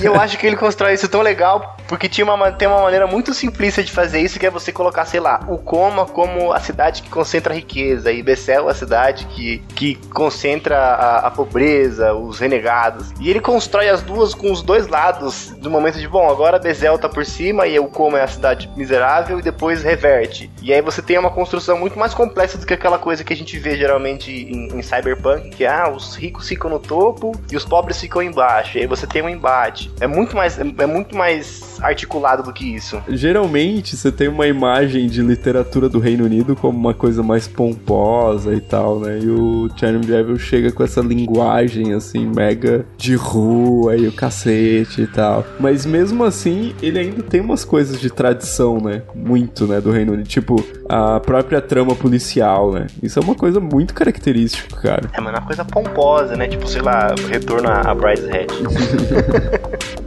e 0.00 0.04
eu 0.04 0.14
acho 0.14 0.38
que 0.38 0.46
ele 0.46 0.56
constrói 0.56 0.94
isso 0.94 1.08
tão 1.08 1.22
legal 1.22 1.76
porque 1.88 2.08
tinha 2.08 2.24
uma, 2.24 2.52
tem 2.52 2.68
uma 2.68 2.82
maneira 2.82 3.06
muito 3.06 3.32
simplista 3.32 3.82
de 3.82 3.92
fazer 3.92 4.20
isso, 4.20 4.38
que 4.38 4.46
é 4.46 4.50
você 4.50 4.72
colocar, 4.72 5.04
sei 5.04 5.20
lá, 5.20 5.40
o 5.48 5.58
Coma 5.58 6.06
como 6.06 6.52
a 6.52 6.60
cidade 6.60 7.02
que 7.02 7.08
concentra 7.08 7.52
a 7.52 7.56
riqueza, 7.56 8.10
e 8.10 8.22
Bessel 8.22 8.68
a 8.68 8.74
cidade 8.74 9.26
que, 9.26 9.58
que 9.74 9.94
concentra 10.10 10.76
a, 10.76 11.18
a 11.26 11.30
pobreza, 11.30 12.12
os 12.14 12.38
renegados. 12.38 13.12
E 13.20 13.30
ele 13.30 13.40
constrói 13.40 13.88
as 13.88 14.02
duas 14.02 14.34
com 14.34 14.50
os 14.50 14.62
dois 14.62 14.88
lados, 14.88 15.50
do 15.58 15.70
momento 15.70 15.98
de, 15.98 16.08
bom, 16.08 16.28
agora 16.28 16.58
Bessel 16.58 16.98
tá 16.98 17.08
por 17.08 17.24
cima 17.24 17.66
e 17.66 17.78
o 17.78 17.86
Coma 17.86 18.18
é 18.18 18.22
a 18.22 18.28
cidade 18.28 18.70
miserável, 18.76 19.38
e 19.38 19.42
depois 19.42 19.82
reverte. 19.82 20.50
E 20.60 20.72
aí 20.72 20.80
você 20.80 21.00
tem 21.00 21.18
uma 21.18 21.30
construção 21.30 21.78
muito 21.78 21.98
mais 21.98 22.14
complexa 22.14 22.58
do 22.58 22.66
que 22.66 22.74
aquela 22.74 22.98
coisa 22.98 23.22
que 23.22 23.32
a 23.32 23.36
gente 23.36 23.58
vê 23.58 23.76
geralmente 23.76 24.30
em, 24.30 24.78
em 24.78 24.82
Cyberpunk, 24.82 25.50
que 25.50 25.64
é, 25.64 25.68
ah, 25.68 25.90
os 25.90 26.16
ricos 26.16 26.48
ficam 26.48 26.70
no 26.70 26.78
topo 26.78 27.32
e 27.50 27.56
os 27.56 27.64
pobres 27.64 28.00
ficam 28.00 28.22
embaixo. 28.22 28.78
E 28.78 28.80
aí 28.80 28.86
você 28.86 29.06
tem 29.06 29.22
um 29.26 29.28
embate. 29.28 29.90
É 30.00 30.06
muito 30.06 30.34
mais, 30.36 30.58
é 30.58 30.86
muito 30.86 31.16
mais 31.16 31.78
articulado 31.80 32.42
do 32.42 32.52
que 32.52 32.74
isso. 32.74 33.00
Geralmente 33.08 33.96
você 33.96 34.10
tem 34.10 34.28
uma 34.28 34.46
imagem 34.46 35.06
de 35.06 35.22
literatura 35.22 35.88
do 35.88 35.98
Reino 35.98 36.24
Unido 36.24 36.56
como 36.56 36.78
uma 36.78 36.94
coisa 36.94 37.22
mais 37.22 37.46
pomposa 37.46 38.54
e 38.54 38.60
tal, 38.60 39.00
né? 39.00 39.18
E 39.18 39.28
o 39.28 39.68
Chernobyl 39.76 40.16
Devil 40.16 40.38
chega 40.38 40.72
com 40.72 40.82
essa 40.82 41.00
linguagem 41.00 41.92
assim, 41.92 42.26
mega 42.26 42.86
de 42.96 43.14
rua 43.14 43.96
e 43.96 44.06
o 44.08 44.12
cacete 44.12 45.02
e 45.02 45.06
tal. 45.06 45.44
Mas 45.60 45.84
mesmo 45.84 46.24
assim, 46.24 46.74
ele 46.82 46.98
ainda 46.98 47.22
tem 47.22 47.40
umas 47.40 47.64
coisas 47.64 48.00
de 48.00 48.10
tradição, 48.10 48.80
né? 48.80 49.02
Muito, 49.14 49.66
né? 49.66 49.80
Do 49.80 49.90
Reino 49.90 50.12
Unido. 50.12 50.26
Tipo, 50.26 50.64
a 50.88 51.20
própria 51.20 51.60
trama 51.60 51.94
policial, 51.94 52.72
né? 52.72 52.86
Isso 53.02 53.18
é 53.18 53.22
uma 53.22 53.34
coisa 53.34 53.60
muito 53.60 53.94
característica, 53.94 54.76
cara. 54.80 55.10
É, 55.12 55.20
mas 55.20 55.34
é 55.34 55.38
uma 55.38 55.46
coisa 55.46 55.64
pomposa, 55.64 56.36
né? 56.36 56.48
Tipo, 56.48 56.66
sei 56.68 56.82
lá, 56.82 57.14
retorno 57.28 57.68
a 57.68 57.94
Brideshead. 57.94 58.46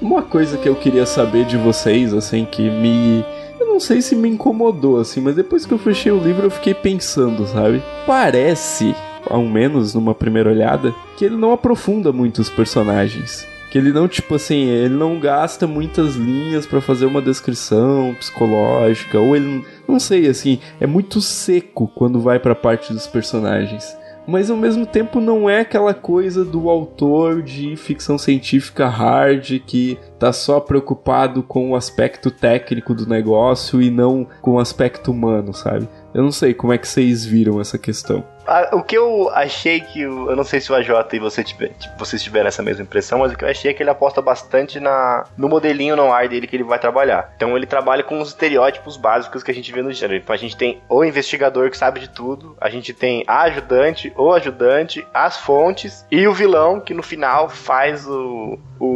Uma 0.00 0.22
coisa 0.22 0.58
que 0.58 0.68
eu 0.68 0.74
queria 0.74 1.06
saber 1.06 1.44
de 1.46 1.56
vocês, 1.56 2.12
assim, 2.12 2.44
que 2.44 2.68
me. 2.68 3.24
Eu 3.58 3.66
não 3.68 3.78
sei 3.78 4.02
se 4.02 4.16
me 4.16 4.28
incomodou, 4.28 4.98
assim, 4.98 5.20
mas 5.20 5.36
depois 5.36 5.64
que 5.64 5.72
eu 5.72 5.78
fechei 5.78 6.10
o 6.10 6.18
livro 6.18 6.46
eu 6.46 6.50
fiquei 6.50 6.74
pensando, 6.74 7.46
sabe? 7.46 7.82
Parece, 8.06 8.94
ao 9.24 9.42
menos 9.44 9.94
numa 9.94 10.14
primeira 10.14 10.50
olhada, 10.50 10.92
que 11.16 11.24
ele 11.24 11.36
não 11.36 11.52
aprofunda 11.52 12.12
muito 12.12 12.40
os 12.40 12.50
personagens. 12.50 13.46
Que 13.72 13.78
ele 13.78 13.90
não, 13.90 14.06
tipo 14.06 14.34
assim, 14.34 14.66
ele 14.66 14.94
não 14.94 15.18
gasta 15.18 15.66
muitas 15.66 16.14
linhas 16.14 16.66
para 16.66 16.82
fazer 16.82 17.06
uma 17.06 17.22
descrição 17.22 18.14
psicológica, 18.18 19.18
ou 19.18 19.34
ele. 19.34 19.64
Não 19.88 19.98
sei, 19.98 20.28
assim, 20.28 20.58
é 20.78 20.86
muito 20.86 21.22
seco 21.22 21.88
quando 21.88 22.20
vai 22.20 22.38
pra 22.38 22.54
parte 22.54 22.92
dos 22.92 23.06
personagens 23.06 23.96
mas 24.26 24.50
ao 24.50 24.56
mesmo 24.56 24.86
tempo 24.86 25.20
não 25.20 25.50
é 25.50 25.60
aquela 25.60 25.92
coisa 25.92 26.44
do 26.44 26.70
autor 26.70 27.42
de 27.42 27.76
ficção 27.76 28.16
científica 28.16 28.86
hard 28.86 29.60
que 29.66 29.98
tá 30.18 30.32
só 30.32 30.60
preocupado 30.60 31.42
com 31.42 31.70
o 31.70 31.76
aspecto 31.76 32.30
técnico 32.30 32.94
do 32.94 33.06
negócio 33.06 33.82
e 33.82 33.90
não 33.90 34.26
com 34.40 34.52
o 34.52 34.60
aspecto 34.60 35.10
humano, 35.10 35.52
sabe? 35.52 35.88
Eu 36.14 36.22
não 36.22 36.32
sei 36.32 36.52
como 36.52 36.72
é 36.72 36.78
que 36.78 36.86
vocês 36.86 37.24
viram 37.24 37.60
essa 37.60 37.78
questão 37.78 38.24
o 38.72 38.82
que 38.82 38.96
eu 38.96 39.30
achei 39.30 39.80
que. 39.80 40.02
Eu 40.02 40.34
não 40.34 40.44
sei 40.44 40.60
se 40.60 40.72
o 40.72 40.74
AJ 40.74 40.90
e 41.12 41.18
você 41.18 41.44
tiver, 41.44 41.68
tipo, 41.68 41.98
vocês 41.98 42.22
tiveram 42.22 42.48
essa 42.48 42.62
mesma 42.62 42.82
impressão, 42.82 43.20
mas 43.20 43.32
o 43.32 43.36
que 43.36 43.44
eu 43.44 43.48
achei 43.48 43.70
é 43.70 43.74
que 43.74 43.82
ele 43.82 43.90
aposta 43.90 44.20
bastante 44.20 44.80
na, 44.80 45.24
no 45.36 45.48
modelinho 45.48 45.96
no 45.96 46.12
ar 46.12 46.28
dele 46.28 46.46
que 46.46 46.56
ele 46.56 46.64
vai 46.64 46.78
trabalhar. 46.78 47.32
Então 47.36 47.56
ele 47.56 47.66
trabalha 47.66 48.02
com 48.02 48.20
os 48.20 48.28
estereótipos 48.28 48.96
básicos 48.96 49.42
que 49.42 49.50
a 49.50 49.54
gente 49.54 49.72
vê 49.72 49.82
no 49.82 49.92
gênero. 49.92 50.20
Então 50.22 50.34
a 50.34 50.38
gente 50.38 50.56
tem 50.56 50.80
o 50.88 51.04
investigador 51.04 51.70
que 51.70 51.78
sabe 51.78 52.00
de 52.00 52.08
tudo, 52.08 52.56
a 52.60 52.68
gente 52.68 52.92
tem 52.92 53.24
a 53.26 53.42
ajudante, 53.42 54.12
o 54.16 54.32
ajudante, 54.32 55.06
as 55.14 55.36
fontes 55.36 56.04
e 56.10 56.26
o 56.26 56.34
vilão 56.34 56.80
que 56.80 56.94
no 56.94 57.02
final 57.02 57.48
faz 57.48 58.06
o, 58.06 58.58
o, 58.78 58.86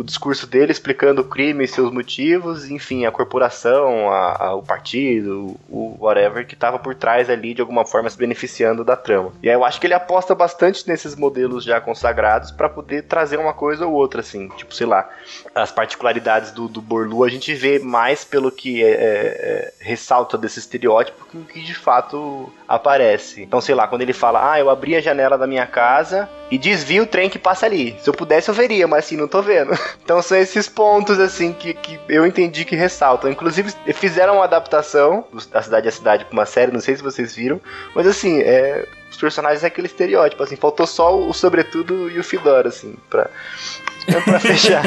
o 0.00 0.04
discurso 0.04 0.46
dele 0.46 0.72
explicando 0.72 1.20
o 1.20 1.24
crime 1.24 1.64
e 1.64 1.68
seus 1.68 1.92
motivos, 1.92 2.70
enfim, 2.70 3.04
a 3.04 3.12
corporação, 3.12 4.10
a, 4.10 4.46
a, 4.46 4.54
o 4.54 4.62
partido, 4.62 5.56
o 5.68 5.96
whatever 6.00 6.46
que 6.46 6.54
estava 6.54 6.78
por 6.78 6.94
trás 6.94 7.28
ali 7.28 7.52
de 7.52 7.60
alguma 7.60 7.84
forma 7.84 8.08
se 8.08 8.16
beneficiando 8.16 8.82
da 8.82 8.96
trama. 8.96 9.32
E 9.42 9.48
aí 9.48 9.54
eu 9.54 9.62
acho 9.62 9.78
que 9.78 9.86
ele 9.86 9.92
aposta 9.92 10.34
bastante 10.34 10.88
nesses 10.88 11.14
modelos 11.14 11.64
já 11.64 11.80
consagrados 11.80 12.50
para 12.50 12.68
poder 12.68 13.02
trazer 13.02 13.38
uma 13.38 13.52
coisa 13.52 13.86
ou 13.86 13.92
outra, 13.92 14.20
assim. 14.20 14.48
Tipo, 14.56 14.74
sei 14.74 14.86
lá, 14.86 15.08
as 15.54 15.70
particularidades 15.70 16.50
do, 16.50 16.66
do 16.66 16.80
Borlu 16.80 17.22
a 17.22 17.28
gente 17.28 17.52
vê 17.52 17.78
mais 17.78 18.24
pelo 18.24 18.50
que 18.50 18.82
é, 18.82 18.90
é, 18.90 18.92
é, 18.92 19.72
ressalta 19.80 20.38
desse 20.38 20.58
estereótipo 20.58 21.26
que 21.26 21.36
o 21.36 21.44
que 21.44 21.60
de 21.60 21.74
fato 21.74 22.50
aparece. 22.66 23.42
Então, 23.42 23.60
sei 23.60 23.74
lá, 23.74 23.86
quando 23.86 24.02
ele 24.02 24.12
fala, 24.12 24.52
ah, 24.52 24.58
eu 24.58 24.70
abri 24.70 24.96
a 24.96 25.00
janela 25.00 25.36
da 25.36 25.46
minha 25.46 25.66
casa 25.66 26.28
e 26.50 26.58
desvio 26.58 27.04
o 27.04 27.06
trem 27.06 27.28
que 27.28 27.38
passa 27.38 27.66
ali. 27.66 27.96
Se 28.00 28.08
eu 28.08 28.14
pudesse, 28.14 28.48
eu 28.48 28.54
veria, 28.54 28.86
mas 28.86 29.04
assim, 29.04 29.16
não 29.16 29.28
tô 29.28 29.42
vendo. 29.42 29.70
Então 30.04 30.20
são 30.22 30.36
esses 30.36 30.68
pontos, 30.68 31.18
assim, 31.18 31.52
que, 31.52 31.74
que 31.74 31.98
eu 32.08 32.26
entendi 32.26 32.64
que 32.64 32.76
ressaltam. 32.76 33.30
Inclusive, 33.30 33.72
fizeram 33.94 34.36
uma 34.36 34.44
adaptação 34.44 35.24
da 35.50 35.62
Cidade 35.62 35.88
a 35.88 35.92
Cidade 35.92 36.24
pra 36.24 36.32
uma 36.32 36.46
série, 36.46 36.72
não 36.72 36.80
sei 36.80 36.96
se 36.96 37.02
vocês 37.02 37.34
viram, 37.34 37.60
mas 37.94 38.06
assim, 38.06 38.40
é, 38.40 38.86
os 39.10 39.16
personagens 39.16 39.64
é 39.64 39.66
aquele 39.66 39.86
estereótipo, 39.86 40.42
assim, 40.42 40.56
faltou 40.56 40.86
só 40.86 41.16
o, 41.16 41.32
sobretudo 41.32 42.10
e 42.10 42.18
o 42.18 42.24
Fedora, 42.24 42.68
assim, 42.68 42.96
pra, 43.08 43.28
pra 44.06 44.40
fechar. 44.40 44.84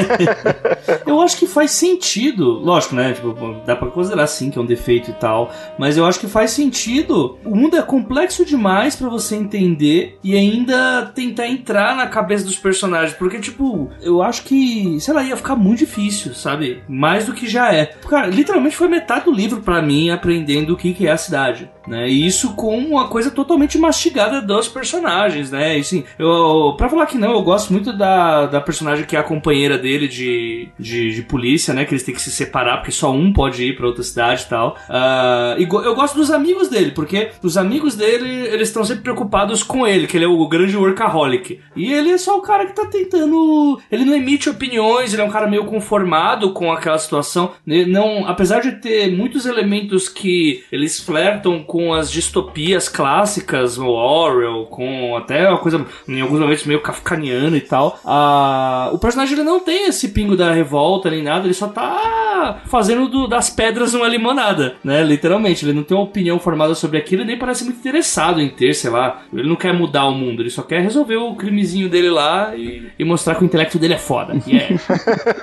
eu 1.06 1.20
acho 1.20 1.36
que 1.36 1.46
faz 1.46 1.70
sentido, 1.70 2.44
lógico, 2.58 2.94
né? 2.94 3.12
Tipo, 3.12 3.34
dá 3.66 3.76
pra 3.76 3.88
considerar 3.88 4.26
sim 4.26 4.50
que 4.50 4.58
é 4.58 4.62
um 4.62 4.66
defeito 4.66 5.10
e 5.10 5.14
tal, 5.14 5.52
mas 5.78 5.96
eu 5.96 6.04
acho 6.04 6.20
que 6.20 6.26
faz 6.26 6.50
sentido. 6.50 7.38
O 7.44 7.54
mundo 7.54 7.76
é 7.76 7.82
complexo 7.82 8.44
demais 8.44 8.96
para 8.96 9.08
você 9.08 9.36
entender 9.36 10.18
e 10.22 10.36
ainda 10.36 11.10
tentar 11.14 11.46
entrar 11.46 11.96
na 11.96 12.06
cabeça 12.06 12.44
dos 12.44 12.58
personagens, 12.58 13.16
porque, 13.16 13.38
tipo, 13.38 13.90
eu 14.00 14.22
acho 14.22 14.42
que, 14.42 14.98
sei 15.00 15.14
lá, 15.14 15.22
ia 15.22 15.36
ficar 15.36 15.56
muito 15.56 15.80
difícil, 15.80 16.34
sabe? 16.34 16.82
Mais 16.88 17.26
do 17.26 17.32
que 17.32 17.46
já 17.46 17.72
é. 17.72 17.86
Cara, 17.86 18.26
literalmente 18.26 18.76
foi 18.76 18.88
metade 18.88 19.24
do 19.24 19.32
livro 19.32 19.60
para 19.60 19.82
mim 19.82 20.10
aprendendo 20.10 20.72
o 20.72 20.76
que, 20.76 20.94
que 20.94 21.06
é 21.06 21.12
a 21.12 21.16
cidade, 21.16 21.70
né? 21.86 22.08
E 22.08 22.26
isso 22.26 22.54
com 22.54 22.76
uma 22.78 23.08
coisa 23.08 23.30
totalmente 23.30 23.78
mastigada 23.78 24.40
dos 24.40 24.68
personagens, 24.68 25.50
né? 25.50 25.76
E 25.76 25.80
assim, 25.80 26.04
eu, 26.18 26.74
pra 26.76 26.88
falar 26.88 27.06
que 27.06 27.18
não, 27.18 27.32
eu 27.32 27.42
gosto 27.42 27.72
muito 27.72 27.92
da, 27.92 28.46
da 28.46 28.60
personagem 28.60 29.03
que 29.04 29.16
é 29.16 29.18
a 29.18 29.22
companheira 29.22 29.78
dele 29.78 30.08
de, 30.08 30.68
de, 30.78 31.14
de, 31.14 31.22
polícia, 31.22 31.74
né? 31.74 31.84
Que 31.84 31.92
eles 31.92 32.02
têm 32.02 32.14
que 32.14 32.20
se 32.20 32.30
separar 32.30 32.78
porque 32.78 32.92
só 32.92 33.12
um 33.12 33.32
pode 33.32 33.64
ir 33.64 33.76
para 33.76 33.86
outra 33.86 34.02
cidade 34.02 34.42
e 34.42 34.48
tal. 34.48 34.76
Uh, 34.88 35.60
e 35.60 35.64
eu 35.64 35.94
gosto 35.94 36.16
dos 36.16 36.30
amigos 36.30 36.68
dele, 36.68 36.90
porque 36.92 37.30
os 37.42 37.56
amigos 37.56 37.94
dele, 37.94 38.28
eles 38.48 38.68
estão 38.68 38.84
sempre 38.84 39.02
preocupados 39.02 39.62
com 39.62 39.86
ele, 39.86 40.06
que 40.06 40.16
ele 40.16 40.24
é 40.24 40.28
o 40.28 40.48
grande 40.48 40.76
workaholic. 40.76 41.60
E 41.76 41.92
ele 41.92 42.10
é 42.10 42.18
só 42.18 42.38
o 42.38 42.42
cara 42.42 42.66
que 42.66 42.74
tá 42.74 42.86
tentando. 42.86 43.80
Ele 43.90 44.04
não 44.04 44.14
emite 44.14 44.48
opiniões, 44.48 45.12
ele 45.12 45.22
é 45.22 45.24
um 45.24 45.30
cara 45.30 45.46
meio 45.46 45.64
conformado 45.64 46.52
com 46.52 46.72
aquela 46.72 46.98
situação. 46.98 47.52
Ele 47.66 47.90
não, 47.90 48.26
apesar 48.26 48.60
de 48.60 48.72
ter 48.72 49.10
muitos 49.10 49.46
elementos 49.46 50.08
que 50.08 50.64
eles 50.70 51.00
flertam 51.00 51.62
com 51.62 51.92
as 51.92 52.10
distopias 52.10 52.88
clássicas, 52.88 53.78
o 53.78 53.86
Orwell, 53.86 54.66
com 54.66 55.16
até 55.16 55.48
uma 55.48 55.58
coisa 55.58 55.84
em 56.08 56.20
alguns 56.20 56.40
momentos 56.40 56.64
meio 56.64 56.80
kafkaniana 56.80 57.56
e 57.56 57.60
tal. 57.60 58.00
Uh, 58.04 58.93
o 58.94 58.98
personagem 58.98 59.34
ele 59.34 59.42
não 59.42 59.58
tem 59.58 59.88
esse 59.88 60.08
pingo 60.10 60.36
da 60.36 60.52
revolta 60.52 61.10
nem 61.10 61.20
nada, 61.20 61.46
ele 61.46 61.52
só 61.52 61.66
tá 61.66 62.62
fazendo 62.66 63.08
do, 63.08 63.26
das 63.26 63.50
pedras 63.50 63.92
uma 63.92 64.06
limonada, 64.06 64.76
né? 64.84 65.02
Literalmente, 65.02 65.64
ele 65.64 65.72
não 65.72 65.82
tem 65.82 65.96
uma 65.96 66.04
opinião 66.04 66.38
formada 66.38 66.76
sobre 66.76 66.96
aquilo 66.96 67.22
e 67.22 67.24
nem 67.24 67.36
parece 67.36 67.64
muito 67.64 67.80
interessado 67.80 68.40
em 68.40 68.48
ter, 68.48 68.72
sei 68.72 68.90
lá. 68.90 69.22
Ele 69.32 69.48
não 69.48 69.56
quer 69.56 69.72
mudar 69.72 70.06
o 70.06 70.12
mundo, 70.12 70.42
ele 70.42 70.50
só 70.50 70.62
quer 70.62 70.80
resolver 70.80 71.16
o 71.16 71.34
crimezinho 71.34 71.88
dele 71.88 72.08
lá 72.08 72.54
e, 72.54 72.88
e 72.96 73.04
mostrar 73.04 73.34
que 73.34 73.42
o 73.42 73.44
intelecto 73.44 73.80
dele 73.80 73.94
é 73.94 73.98
foda. 73.98 74.40
Yeah. 74.46 74.76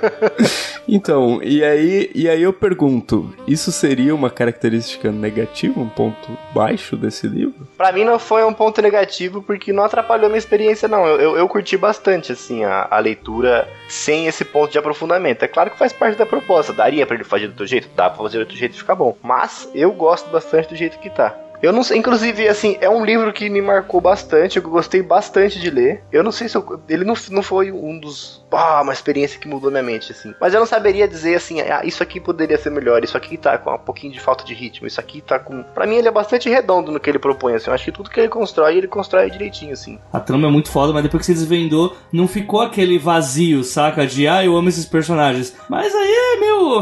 então, 0.88 1.42
e 1.42 1.62
aí, 1.62 2.10
e 2.14 2.30
aí 2.30 2.42
eu 2.42 2.54
pergunto, 2.54 3.34
isso 3.46 3.70
seria 3.70 4.14
uma 4.14 4.30
característica 4.30 5.12
negativa, 5.12 5.78
um 5.78 5.90
ponto 5.90 6.38
baixo 6.54 6.96
desse 6.96 7.26
livro? 7.26 7.66
Para 7.76 7.92
mim 7.92 8.04
não 8.04 8.18
foi 8.18 8.44
um 8.44 8.54
ponto 8.54 8.80
negativo 8.80 9.42
porque 9.42 9.74
não 9.74 9.84
atrapalhou 9.84 10.30
minha 10.30 10.38
experiência 10.38 10.88
não. 10.88 11.06
Eu, 11.06 11.20
eu, 11.20 11.36
eu 11.36 11.48
curti 11.48 11.76
bastante 11.76 12.32
assim 12.32 12.64
a, 12.64 12.88
a 12.90 12.98
leitura 12.98 13.41
sem 13.88 14.26
esse 14.26 14.44
ponto 14.44 14.70
de 14.70 14.78
aprofundamento. 14.78 15.42
É 15.42 15.48
claro 15.48 15.70
que 15.70 15.78
faz 15.78 15.92
parte 15.92 16.16
da 16.16 16.26
proposta. 16.26 16.72
Daria 16.72 17.06
para 17.06 17.16
ele 17.16 17.24
fazer 17.24 17.46
do 17.46 17.50
outro 17.50 17.66
jeito? 17.66 17.88
Dá 17.94 18.08
pra 18.08 18.22
fazer 18.22 18.38
do 18.38 18.42
outro 18.42 18.56
jeito 18.56 18.74
e 18.74 18.78
ficar 18.78 18.94
bom. 18.94 19.16
Mas 19.22 19.68
eu 19.74 19.92
gosto 19.92 20.30
bastante 20.30 20.68
do 20.68 20.76
jeito 20.76 20.98
que 20.98 21.10
tá. 21.10 21.36
Eu 21.62 21.72
não 21.72 21.84
sei, 21.84 21.96
inclusive, 21.98 22.48
assim, 22.48 22.76
é 22.80 22.90
um 22.90 23.04
livro 23.04 23.32
que 23.32 23.48
me 23.48 23.62
marcou 23.62 24.00
bastante, 24.00 24.56
eu 24.56 24.62
gostei 24.62 25.00
bastante 25.00 25.60
de 25.60 25.70
ler. 25.70 26.02
Eu 26.10 26.24
não 26.24 26.32
sei 26.32 26.48
se 26.48 26.56
eu, 26.56 26.80
ele 26.88 27.04
não, 27.04 27.14
não 27.30 27.42
foi 27.42 27.70
um 27.70 27.98
dos. 28.00 28.44
Ah, 28.50 28.82
uma 28.82 28.92
experiência 28.92 29.38
que 29.38 29.48
mudou 29.48 29.70
minha 29.70 29.82
mente, 29.82 30.12
assim. 30.12 30.34
Mas 30.40 30.52
eu 30.52 30.60
não 30.60 30.66
saberia 30.66 31.06
dizer 31.06 31.36
assim, 31.36 31.60
ah, 31.60 31.82
isso 31.84 32.02
aqui 32.02 32.20
poderia 32.20 32.58
ser 32.58 32.70
melhor, 32.70 33.02
isso 33.02 33.16
aqui 33.16 33.36
tá 33.36 33.56
com 33.56 33.72
um 33.72 33.78
pouquinho 33.78 34.12
de 34.12 34.20
falta 34.20 34.44
de 34.44 34.52
ritmo, 34.52 34.86
isso 34.86 35.00
aqui 35.00 35.20
tá 35.20 35.38
com. 35.38 35.62
Pra 35.62 35.86
mim, 35.86 35.96
ele 35.96 36.08
é 36.08 36.10
bastante 36.10 36.50
redondo 36.50 36.90
no 36.90 36.98
que 36.98 37.08
ele 37.08 37.18
propõe, 37.18 37.54
assim. 37.54 37.70
Eu 37.70 37.74
acho 37.74 37.84
que 37.84 37.92
tudo 37.92 38.10
que 38.10 38.18
ele 38.18 38.28
constrói, 38.28 38.76
ele 38.76 38.88
constrói 38.88 39.30
direitinho, 39.30 39.72
assim. 39.72 39.98
A 40.12 40.18
trama 40.18 40.48
é 40.48 40.50
muito 40.50 40.68
foda, 40.68 40.92
mas 40.92 41.04
depois 41.04 41.20
que 41.20 41.26
você 41.26 41.34
desvendou, 41.34 41.96
não 42.12 42.26
ficou 42.26 42.60
aquele 42.60 42.98
vazio, 42.98 43.62
saca? 43.62 44.04
De 44.04 44.26
ah, 44.26 44.44
eu 44.44 44.56
amo 44.56 44.68
esses 44.68 44.84
personagens. 44.84 45.56
Mas 45.68 45.94
aí 45.94 46.14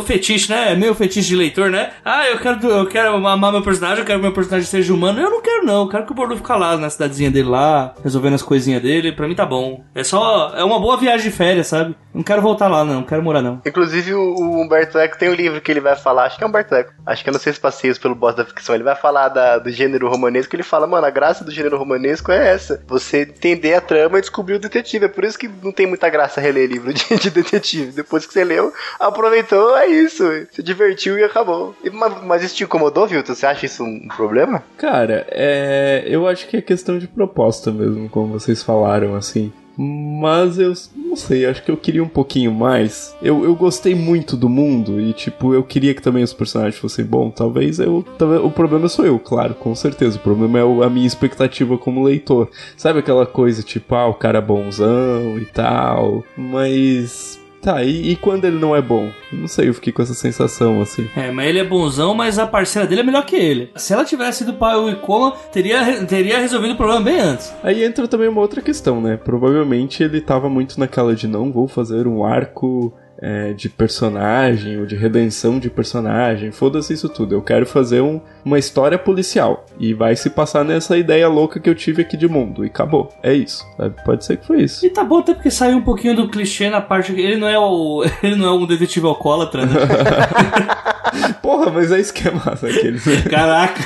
fetiche, 0.01 0.51
né? 0.51 0.73
É 0.73 0.77
meio 0.77 0.95
fetiche 0.95 1.29
de 1.29 1.37
leitor, 1.37 1.71
né? 1.71 1.91
Ah, 2.05 2.27
eu 2.29 2.39
quero, 2.39 2.67
eu 2.69 2.87
quero 2.87 3.27
amar 3.27 3.53
meu 3.53 3.63
personagem, 3.63 4.01
eu 4.01 4.05
quero 4.05 4.19
que 4.19 4.25
meu 4.25 4.35
personagem 4.35 4.67
seja 4.67 4.93
humano. 4.93 5.21
Eu 5.21 5.31
não 5.31 5.43
quero, 5.43 5.65
não. 5.65 5.83
Eu 5.83 5.89
quero 5.89 6.07
que 6.07 6.13
o 6.13 6.15
Borlu 6.15 6.37
fique 6.37 6.53
lá 6.53 6.77
na 6.77 6.91
cidadezinha 6.91 7.31
dele 7.31 7.49
lá, 7.49 7.95
resolvendo 8.03 8.35
as 8.35 8.43
coisinhas 8.43 8.83
dele. 8.83 9.13
Pra 9.13 9.29
mim 9.29 9.35
tá 9.35 9.47
bom. 9.47 9.85
É 9.95 10.05
só. 10.05 10.53
É 10.57 10.65
uma 10.65 10.81
boa 10.81 10.97
viagem 10.97 11.31
de 11.31 11.37
férias, 11.37 11.67
sabe? 11.69 11.95
Não 12.13 12.23
quero 12.23 12.43
voltar 12.43 12.69
lá, 12.69 12.85
não. 12.85 12.95
Não 12.95 13.03
quero 13.05 13.23
morar, 13.23 13.43
não. 13.43 13.61
Inclusive, 13.65 14.15
o, 14.15 14.21
o 14.21 14.63
Humberto 14.63 14.99
Eco 14.99 15.19
tem 15.19 15.29
um 15.29 15.35
livro 15.35 15.61
que 15.61 15.71
ele 15.71 15.81
vai 15.81 15.97
falar, 15.97 16.25
acho 16.25 16.37
que 16.37 16.45
é 16.45 16.47
Humberto 16.47 16.75
Eco, 16.75 16.93
acho 17.07 17.23
que 17.23 17.31
é 17.31 17.33
Não 17.33 17.41
Seis 17.41 17.59
Passeios 17.59 17.99
pelo 17.99 18.15
Boss 18.15 18.35
da 18.35 18.45
Ficção. 18.45 18.75
Ele 18.75 18.85
vai 18.85 18.97
falar 18.97 19.29
da, 19.29 19.59
do 19.59 19.71
gênero 19.71 20.09
romanesco. 20.09 20.55
Ele 20.55 20.63
fala, 20.63 20.87
mano, 20.87 21.07
a 21.07 21.11
graça 21.11 21.45
do 21.45 21.51
gênero 21.51 21.79
romanesco 21.79 22.33
é 22.33 22.49
essa: 22.49 22.83
você 22.87 23.23
entender 23.23 23.75
a 23.75 23.81
trama 23.81 24.19
e 24.19 24.21
descobrir 24.21 24.55
o 24.55 24.59
detetive. 24.59 25.05
É 25.05 25.09
por 25.09 25.25
isso 25.25 25.39
que 25.39 25.49
não 25.63 25.73
tem 25.73 25.87
muita 25.87 26.09
graça 26.09 26.41
reler 26.41 26.69
livro 26.69 26.93
de, 26.93 27.05
de 27.17 27.31
detetive. 27.31 27.93
Depois 27.93 28.27
que 28.27 28.33
você 28.33 28.45
leu, 28.45 28.73
aproveitou, 28.99 29.70
é 29.77 29.87
isso. 29.87 30.25
Se 30.51 30.63
divertiu 30.63 31.19
e 31.19 31.25
acabou. 31.25 31.75
E, 31.83 31.91
mas, 31.91 32.23
mas 32.25 32.43
isso 32.43 32.57
te 32.57 32.65
incomodou, 32.65 33.07
Vilton? 33.07 33.35
Você 33.35 33.47
acha 33.47 33.67
isso 33.67 33.83
um 33.83 34.09
problema? 34.09 34.63
Cara, 34.77 35.27
é. 35.31 36.05
Eu 36.07 36.27
acho 36.27 36.47
que 36.49 36.57
é 36.57 36.63
questão 36.63 36.99
de 36.99 37.07
proposta 37.07 37.71
mesmo, 37.71 38.09
como 38.09 38.39
vocês 38.39 38.63
falaram, 38.63 39.15
assim. 39.15 39.53
Mas 39.83 40.59
eu 40.59 40.75
não 40.95 41.17
sei, 41.17 41.47
acho 41.47 41.63
que 41.63 41.71
eu 41.71 41.77
queria 41.77 42.03
um 42.03 42.09
pouquinho 42.09 42.53
mais. 42.53 43.17
Eu, 43.23 43.45
eu 43.45 43.55
gostei 43.55 43.95
muito 43.95 44.37
do 44.37 44.47
mundo 44.47 45.01
e, 45.01 45.15
tipo, 45.15 45.55
eu 45.55 45.63
queria 45.63 45.95
que 45.95 46.03
também 46.03 46.23
os 46.23 46.35
personagens 46.35 46.79
fossem 46.79 47.03
bons. 47.03 47.33
Talvez 47.35 47.79
eu. 47.79 48.05
Talvez, 48.19 48.45
o 48.45 48.51
problema 48.51 48.89
sou 48.89 49.07
eu, 49.07 49.19
claro, 49.19 49.55
com 49.55 49.75
certeza. 49.75 50.19
O 50.19 50.21
problema 50.21 50.59
é 50.59 50.85
a 50.85 50.91
minha 50.91 51.07
expectativa 51.07 51.79
como 51.79 52.05
leitor. 52.05 52.51
Sabe 52.77 52.99
aquela 52.99 53.25
coisa, 53.25 53.63
tipo, 53.63 53.95
ah, 53.95 54.07
o 54.07 54.15
cara 54.15 54.43
bonzão 54.43 55.39
e 55.39 55.47
tal. 55.47 56.23
Mas. 56.37 57.40
Tá, 57.61 57.83
e, 57.83 58.13
e, 58.13 58.17
quando 58.17 58.47
ele 58.47 58.59
não 58.59 58.75
é 58.75 58.81
bom? 58.81 59.11
Não 59.31 59.47
sei, 59.47 59.69
eu 59.69 59.75
fiquei 59.75 59.93
com 59.93 60.01
essa 60.01 60.15
sensação 60.15 60.81
assim. 60.81 61.09
É, 61.15 61.31
mas 61.31 61.47
ele 61.47 61.59
é 61.59 61.65
bonzão, 61.65 62.15
mas 62.15 62.39
a 62.39 62.47
parceira 62.47 62.89
dele 62.89 63.03
é 63.03 63.05
melhor 63.05 63.25
que 63.27 63.37
ele. 63.37 63.71
Se 63.77 63.93
ela 63.93 64.05
tivesse 64.05 64.45
ido 64.45 64.55
para 64.55 64.79
o 64.79 64.89
Icoma, 64.89 65.33
teria, 65.53 66.05
teria 66.07 66.39
resolvido 66.39 66.73
o 66.73 66.77
problema 66.77 67.03
bem 67.03 67.21
antes. 67.21 67.53
Aí 67.63 67.85
entra 67.85 68.09
também 68.09 68.29
uma 68.29 68.41
outra 68.41 68.63
questão, 68.63 69.01
né? 69.01 69.19
Provavelmente 69.19 70.03
ele 70.03 70.21
tava 70.23 70.49
muito 70.49 70.81
naquela 70.81 71.15
de 71.15 71.29
não 71.29 71.53
vou 71.53 71.69
fazer 71.69 72.07
um 72.07 72.25
arco 72.25 72.95
é, 73.21 73.53
de 73.53 73.69
personagem 73.69 74.81
ou 74.81 74.87
de 74.87 74.97
redenção 74.97 75.59
de 75.59 75.69
personagem, 75.69 76.51
foda-se 76.51 76.95
isso 76.95 77.09
tudo. 77.09 77.35
Eu 77.35 77.43
quero 77.43 77.67
fazer 77.67 78.01
um, 78.01 78.21
uma 78.45 78.59
história 78.59 78.99
policial 78.99 79.67
e 79.79 79.93
vai 79.93 80.17
se 80.17 80.31
passar 80.31 80.65
nessa 80.65 80.97
ideia 80.97 81.29
louca 81.29 81.61
que 81.61 81.69
eu 81.69 81.75
tive 81.75 82.03
aqui 82.03 82.17
de 82.17 82.27
mundo 82.27 82.65
e 82.65 82.69
acabou. 82.69 83.13
É 83.23 83.33
isso. 83.33 83.67
Sabe? 83.77 83.95
Pode 84.05 84.25
ser 84.25 84.39
que 84.39 84.47
foi 84.47 84.63
isso. 84.63 84.85
E 84.85 84.91
tá 84.91 85.05
bom 85.05 85.19
até 85.19 85.35
porque 85.35 85.51
saiu 85.51 85.77
um 85.77 85.83
pouquinho 85.83 86.17
do 86.17 86.29
clichê 86.29 86.71
na 86.71 86.81
parte 86.81 87.13
que 87.13 87.21
ele 87.21 87.37
não 87.37 87.49
é 87.49 87.59
o 87.59 88.05
ele 88.23 88.37
não 88.37 88.47
é 88.47 88.53
um 88.53 88.67
detetive 88.67 89.07
alcoólatra, 89.07 89.67
né? 89.67 89.75
Porra, 91.43 91.71
mas 91.71 91.91
é 91.93 92.01
isso 92.01 92.13
que 92.13 92.29
é 92.29 92.31
massa 92.31 92.69
aqueles. 92.69 93.05
Caraca. 93.29 93.81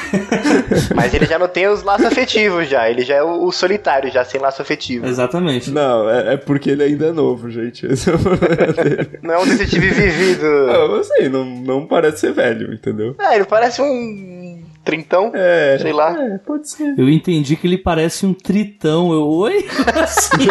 Mas 0.94 1.14
ele 1.14 1.26
já 1.26 1.38
não 1.38 1.48
tem 1.48 1.68
os 1.68 1.82
laços 1.82 2.06
afetivos 2.06 2.68
já, 2.68 2.88
ele 2.88 3.02
já 3.02 3.14
é 3.16 3.22
o, 3.22 3.44
o 3.44 3.52
solitário 3.52 4.10
já 4.10 4.24
sem 4.24 4.40
laço 4.40 4.62
afetivo. 4.62 5.06
Exatamente. 5.06 5.70
Não, 5.70 6.08
é, 6.08 6.34
é, 6.34 6.36
porque 6.36 6.70
ele 6.70 6.82
ainda 6.82 7.06
é 7.06 7.12
novo, 7.12 7.50
gente. 7.50 7.86
Esse 7.86 8.10
é 8.10 8.14
o 8.14 8.18
problema 8.18 8.72
dele. 8.72 9.18
Não 9.22 9.34
é 9.34 9.38
um 9.38 9.46
detetive 9.46 9.90
vivido. 9.90 10.44
Não, 10.44 10.94
assim, 10.96 11.28
não, 11.28 11.44
não 11.44 11.86
parece 11.86 12.20
ser 12.20 12.32
velho, 12.32 12.72
entendeu? 12.72 13.14
É, 13.18 13.34
ele 13.36 13.44
parece 13.44 13.80
um 13.80 14.62
trintão, 14.84 15.32
é, 15.34 15.78
sei 15.80 15.92
lá. 15.92 16.16
É, 16.20 16.38
pode 16.38 16.68
ser. 16.68 16.94
Eu 16.98 17.08
entendi 17.08 17.56
que 17.56 17.66
ele 17.66 17.78
parece 17.78 18.26
um 18.26 18.34
tritão. 18.34 19.12
Eu, 19.12 19.26
oi? 19.26 19.66
Assim? 19.94 20.46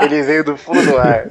ele 0.02 0.22
veio 0.22 0.44
do 0.44 0.56
fundo 0.56 0.82
do 0.82 0.96
ar. 0.96 1.26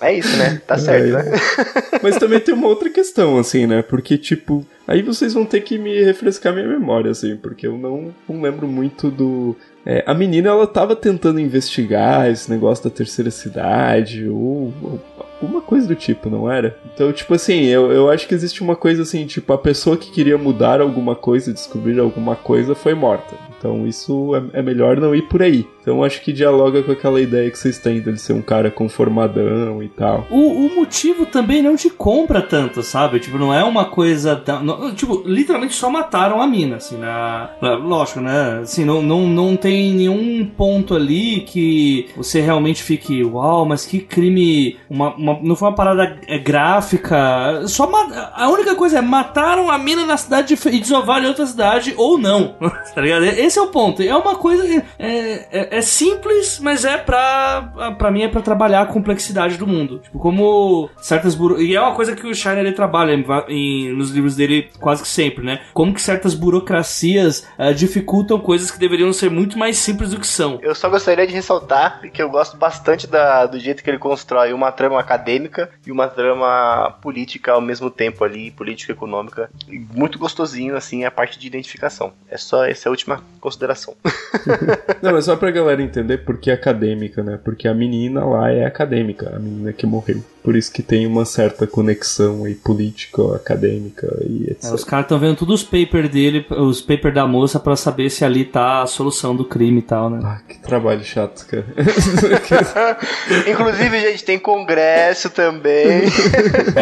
É 0.00 0.12
isso, 0.12 0.36
né? 0.36 0.60
Tá 0.66 0.76
certo, 0.76 1.16
é. 1.16 1.22
né? 1.22 1.38
Mas 2.02 2.16
também 2.16 2.40
tem 2.40 2.54
uma 2.54 2.66
outra 2.66 2.90
questão, 2.90 3.38
assim, 3.38 3.66
né? 3.66 3.82
Porque, 3.82 4.18
tipo, 4.18 4.66
aí 4.86 5.02
vocês 5.02 5.32
vão 5.32 5.44
ter 5.44 5.60
que 5.60 5.78
me 5.78 6.02
refrescar 6.02 6.52
minha 6.52 6.66
memória, 6.66 7.10
assim, 7.10 7.36
porque 7.36 7.66
eu 7.66 7.78
não, 7.78 8.14
não 8.28 8.42
lembro 8.42 8.66
muito 8.66 9.10
do. 9.10 9.56
É, 9.84 10.02
a 10.04 10.12
menina, 10.12 10.48
ela 10.48 10.66
tava 10.66 10.96
tentando 10.96 11.38
investigar 11.38 12.28
esse 12.28 12.50
negócio 12.50 12.82
da 12.82 12.90
terceira 12.90 13.30
cidade, 13.30 14.28
ou, 14.28 14.72
ou 14.82 15.00
alguma 15.40 15.60
coisa 15.60 15.86
do 15.86 15.94
tipo, 15.94 16.28
não 16.30 16.50
era? 16.50 16.78
Então, 16.94 17.12
tipo 17.12 17.34
assim, 17.34 17.64
eu, 17.64 17.92
eu 17.92 18.10
acho 18.10 18.26
que 18.26 18.34
existe 18.34 18.62
uma 18.62 18.76
coisa 18.76 19.02
assim, 19.02 19.26
tipo, 19.26 19.52
a 19.52 19.58
pessoa 19.58 19.96
que 19.96 20.10
queria 20.10 20.38
mudar 20.38 20.80
alguma 20.80 21.14
coisa, 21.14 21.52
descobrir 21.52 21.98
alguma 21.98 22.36
coisa, 22.36 22.74
foi 22.74 22.94
morta. 22.94 23.34
Então 23.58 23.86
isso 23.86 24.34
é, 24.34 24.58
é 24.58 24.62
melhor 24.62 24.98
não 24.98 25.14
ir 25.14 25.22
por 25.22 25.42
aí. 25.42 25.66
Então 25.86 26.02
acho 26.02 26.20
que 26.20 26.32
dialoga 26.32 26.82
com 26.82 26.90
aquela 26.90 27.20
ideia 27.20 27.48
que 27.48 27.56
vocês 27.56 27.78
têm 27.78 28.00
dele 28.00 28.18
ser 28.18 28.32
um 28.32 28.42
cara 28.42 28.72
conformadão 28.72 29.80
e 29.80 29.88
tal. 29.88 30.26
O, 30.28 30.66
o 30.66 30.74
motivo 30.74 31.24
também 31.24 31.62
não 31.62 31.76
te 31.76 31.88
compra 31.88 32.42
tanto, 32.42 32.82
sabe? 32.82 33.20
Tipo, 33.20 33.38
não 33.38 33.54
é 33.54 33.62
uma 33.62 33.84
coisa. 33.84 34.42
Não, 34.64 34.92
tipo, 34.92 35.22
literalmente 35.24 35.74
só 35.74 35.88
mataram 35.88 36.42
a 36.42 36.46
mina, 36.48 36.76
assim, 36.76 36.98
na. 36.98 37.50
Lógico, 37.62 38.18
né? 38.18 38.62
Assim, 38.62 38.84
não, 38.84 39.00
não, 39.00 39.28
não 39.28 39.56
tem 39.56 39.94
nenhum 39.94 40.44
ponto 40.44 40.92
ali 40.92 41.42
que 41.42 42.08
você 42.16 42.40
realmente 42.40 42.82
fique, 42.82 43.22
uau, 43.22 43.64
mas 43.64 43.86
que 43.86 44.00
crime. 44.00 44.76
Uma, 44.90 45.14
uma, 45.14 45.38
não 45.40 45.54
foi 45.54 45.68
uma 45.68 45.76
parada 45.76 46.18
gráfica. 46.42 47.62
Só 47.68 47.88
a 48.34 48.48
única 48.48 48.74
coisa 48.74 48.98
é 48.98 49.00
mataram 49.00 49.70
a 49.70 49.78
mina 49.78 50.04
na 50.04 50.16
cidade 50.16 50.58
e 50.66 50.80
desovaram 50.80 51.26
em 51.26 51.28
outra 51.28 51.46
cidade 51.46 51.94
ou 51.96 52.18
não. 52.18 52.56
tá 52.92 53.00
ligado? 53.00 53.24
Esse 53.24 53.56
é 53.56 53.62
o 53.62 53.68
ponto. 53.68 54.02
É 54.02 54.16
uma 54.16 54.34
coisa. 54.34 54.82
É, 54.98 55.46
é, 55.52 55.75
é 55.76 55.82
simples, 55.82 56.58
mas 56.58 56.84
é 56.84 56.96
pra. 56.96 57.94
Pra 57.98 58.10
mim 58.10 58.22
é 58.22 58.28
pra 58.28 58.40
trabalhar 58.40 58.80
a 58.80 58.86
complexidade 58.86 59.58
do 59.58 59.66
mundo. 59.66 59.98
Tipo, 59.98 60.18
como 60.18 60.88
certas. 60.96 61.34
Buro... 61.34 61.60
E 61.60 61.74
é 61.74 61.80
uma 61.80 61.94
coisa 61.94 62.16
que 62.16 62.26
o 62.26 62.34
Shiner 62.34 62.58
ele 62.58 62.72
trabalha 62.72 63.12
em, 63.12 63.24
em, 63.48 63.92
nos 63.92 64.10
livros 64.10 64.36
dele 64.36 64.70
quase 64.80 65.02
que 65.02 65.08
sempre, 65.08 65.44
né? 65.44 65.60
Como 65.74 65.92
que 65.92 66.00
certas 66.00 66.34
burocracias 66.34 67.46
uh, 67.58 67.74
dificultam 67.74 68.38
coisas 68.38 68.70
que 68.70 68.78
deveriam 68.78 69.12
ser 69.12 69.30
muito 69.30 69.58
mais 69.58 69.76
simples 69.76 70.10
do 70.10 70.20
que 70.20 70.26
são. 70.26 70.58
Eu 70.62 70.74
só 70.74 70.88
gostaria 70.88 71.26
de 71.26 71.34
ressaltar 71.34 72.00
que 72.10 72.22
eu 72.22 72.30
gosto 72.30 72.56
bastante 72.56 73.06
da, 73.06 73.44
do 73.46 73.58
jeito 73.58 73.82
que 73.82 73.90
ele 73.90 73.98
constrói 73.98 74.52
uma 74.52 74.72
trama 74.72 74.98
acadêmica 74.98 75.70
e 75.86 75.92
uma 75.92 76.08
trama 76.08 76.96
política 77.02 77.52
ao 77.52 77.60
mesmo 77.60 77.90
tempo 77.90 78.24
ali, 78.24 78.50
política 78.50 78.92
econômica. 78.92 79.50
E 79.68 79.78
muito 79.78 80.18
gostosinho, 80.18 80.74
assim, 80.74 81.04
a 81.04 81.10
parte 81.10 81.38
de 81.38 81.46
identificação. 81.46 82.12
É 82.30 82.38
só 82.38 82.64
essa 82.64 82.88
última 82.88 83.22
consideração. 83.40 83.94
Não, 85.02 85.12
mas 85.12 85.26
só 85.26 85.36
pra 85.36 85.50
galera 85.66 85.82
entender 85.82 86.18
por 86.18 86.38
que 86.38 86.50
acadêmica, 86.50 87.22
né? 87.22 87.38
Porque 87.42 87.66
a 87.66 87.74
menina 87.74 88.24
lá 88.24 88.50
é 88.50 88.64
acadêmica, 88.64 89.34
a 89.34 89.38
menina 89.38 89.72
que 89.72 89.86
morreu. 89.86 90.22
Por 90.46 90.54
isso 90.54 90.70
que 90.70 90.80
tem 90.80 91.08
uma 91.08 91.24
certa 91.24 91.66
conexão 91.66 92.44
aí 92.44 92.54
política, 92.54 93.34
acadêmica 93.34 94.06
e 94.24 94.44
etc. 94.48 94.70
É, 94.70 94.74
os 94.74 94.84
caras 94.84 95.06
estão 95.06 95.18
vendo 95.18 95.34
todos 95.34 95.62
os 95.62 95.66
papers 95.66 96.08
dele, 96.08 96.46
os 96.50 96.80
papers 96.80 97.12
da 97.12 97.26
moça 97.26 97.58
para 97.58 97.74
saber 97.74 98.08
se 98.10 98.24
ali 98.24 98.44
tá 98.44 98.82
a 98.82 98.86
solução 98.86 99.34
do 99.34 99.44
crime 99.44 99.80
e 99.80 99.82
tal, 99.82 100.08
né? 100.08 100.20
Ah, 100.22 100.38
que 100.48 100.56
trabalho 100.60 101.02
chato, 101.02 101.44
cara. 101.48 101.66
Inclusive, 103.50 103.98
gente, 103.98 104.24
tem 104.24 104.38
congresso 104.38 105.30
também. 105.30 106.04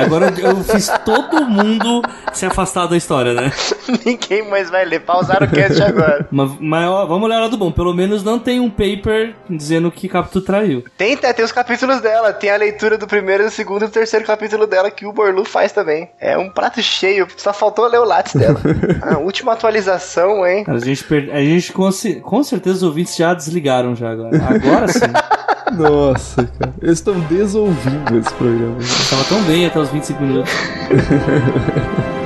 Agora 0.04 0.30
eu 0.38 0.62
fiz 0.62 0.90
todo 1.02 1.46
mundo 1.46 2.02
se 2.34 2.44
afastar 2.44 2.86
da 2.86 2.98
história, 2.98 3.32
né? 3.32 3.50
Ninguém 4.04 4.46
mais 4.46 4.68
vai 4.68 4.84
ler. 4.84 5.00
Pausaram 5.00 5.46
o 5.46 5.50
cast 5.50 5.82
agora. 5.82 6.28
Mas, 6.30 6.50
mas 6.60 6.86
ó, 6.86 7.06
vamos 7.06 7.24
olhar 7.24 7.48
do 7.48 7.56
bom. 7.56 7.72
Pelo 7.72 7.94
menos 7.94 8.22
não 8.22 8.38
tem 8.38 8.60
um 8.60 8.68
paper 8.68 9.34
dizendo 9.48 9.90
que 9.90 10.06
Capitu 10.06 10.42
traiu. 10.42 10.84
Tem, 10.98 11.16
tem 11.16 11.42
os 11.42 11.52
capítulos 11.52 12.02
dela. 12.02 12.30
Tem 12.30 12.50
a 12.50 12.56
leitura 12.56 12.98
do 12.98 13.06
primeiro, 13.06 13.44
do 13.44 13.53
segundo 13.54 13.84
e 13.84 13.88
terceiro 13.88 14.24
capítulo 14.24 14.66
dela 14.66 14.90
que 14.90 15.06
o 15.06 15.12
Borlu 15.12 15.44
faz 15.44 15.72
também. 15.72 16.10
É 16.20 16.36
um 16.36 16.50
prato 16.50 16.82
cheio. 16.82 17.26
Só 17.36 17.52
faltou 17.52 17.86
ler 17.86 18.00
o 18.00 18.04
lápis 18.04 18.34
dela. 18.34 18.60
a 19.02 19.18
última 19.18 19.52
atualização, 19.52 20.46
hein? 20.46 20.64
A 20.66 20.78
gente, 20.78 21.04
per... 21.04 21.30
a 21.32 21.40
gente 21.40 21.72
com, 21.72 21.88
com 22.22 22.42
certeza 22.42 22.76
os 22.76 22.82
ouvintes 22.82 23.16
já 23.16 23.32
desligaram 23.32 23.94
já 23.94 24.10
agora. 24.10 24.36
Agora 24.36 24.88
sim. 24.88 25.00
Nossa, 25.76 26.44
cara. 26.58 26.74
Eles 26.82 26.98
estão 26.98 27.18
desouvindo 27.20 28.18
esse 28.18 28.32
programa. 28.34 28.76
Tava 29.08 29.24
tão 29.24 29.42
bem 29.42 29.66
até 29.66 29.78
os 29.78 29.88
25 29.88 30.22
minutos. 30.22 30.52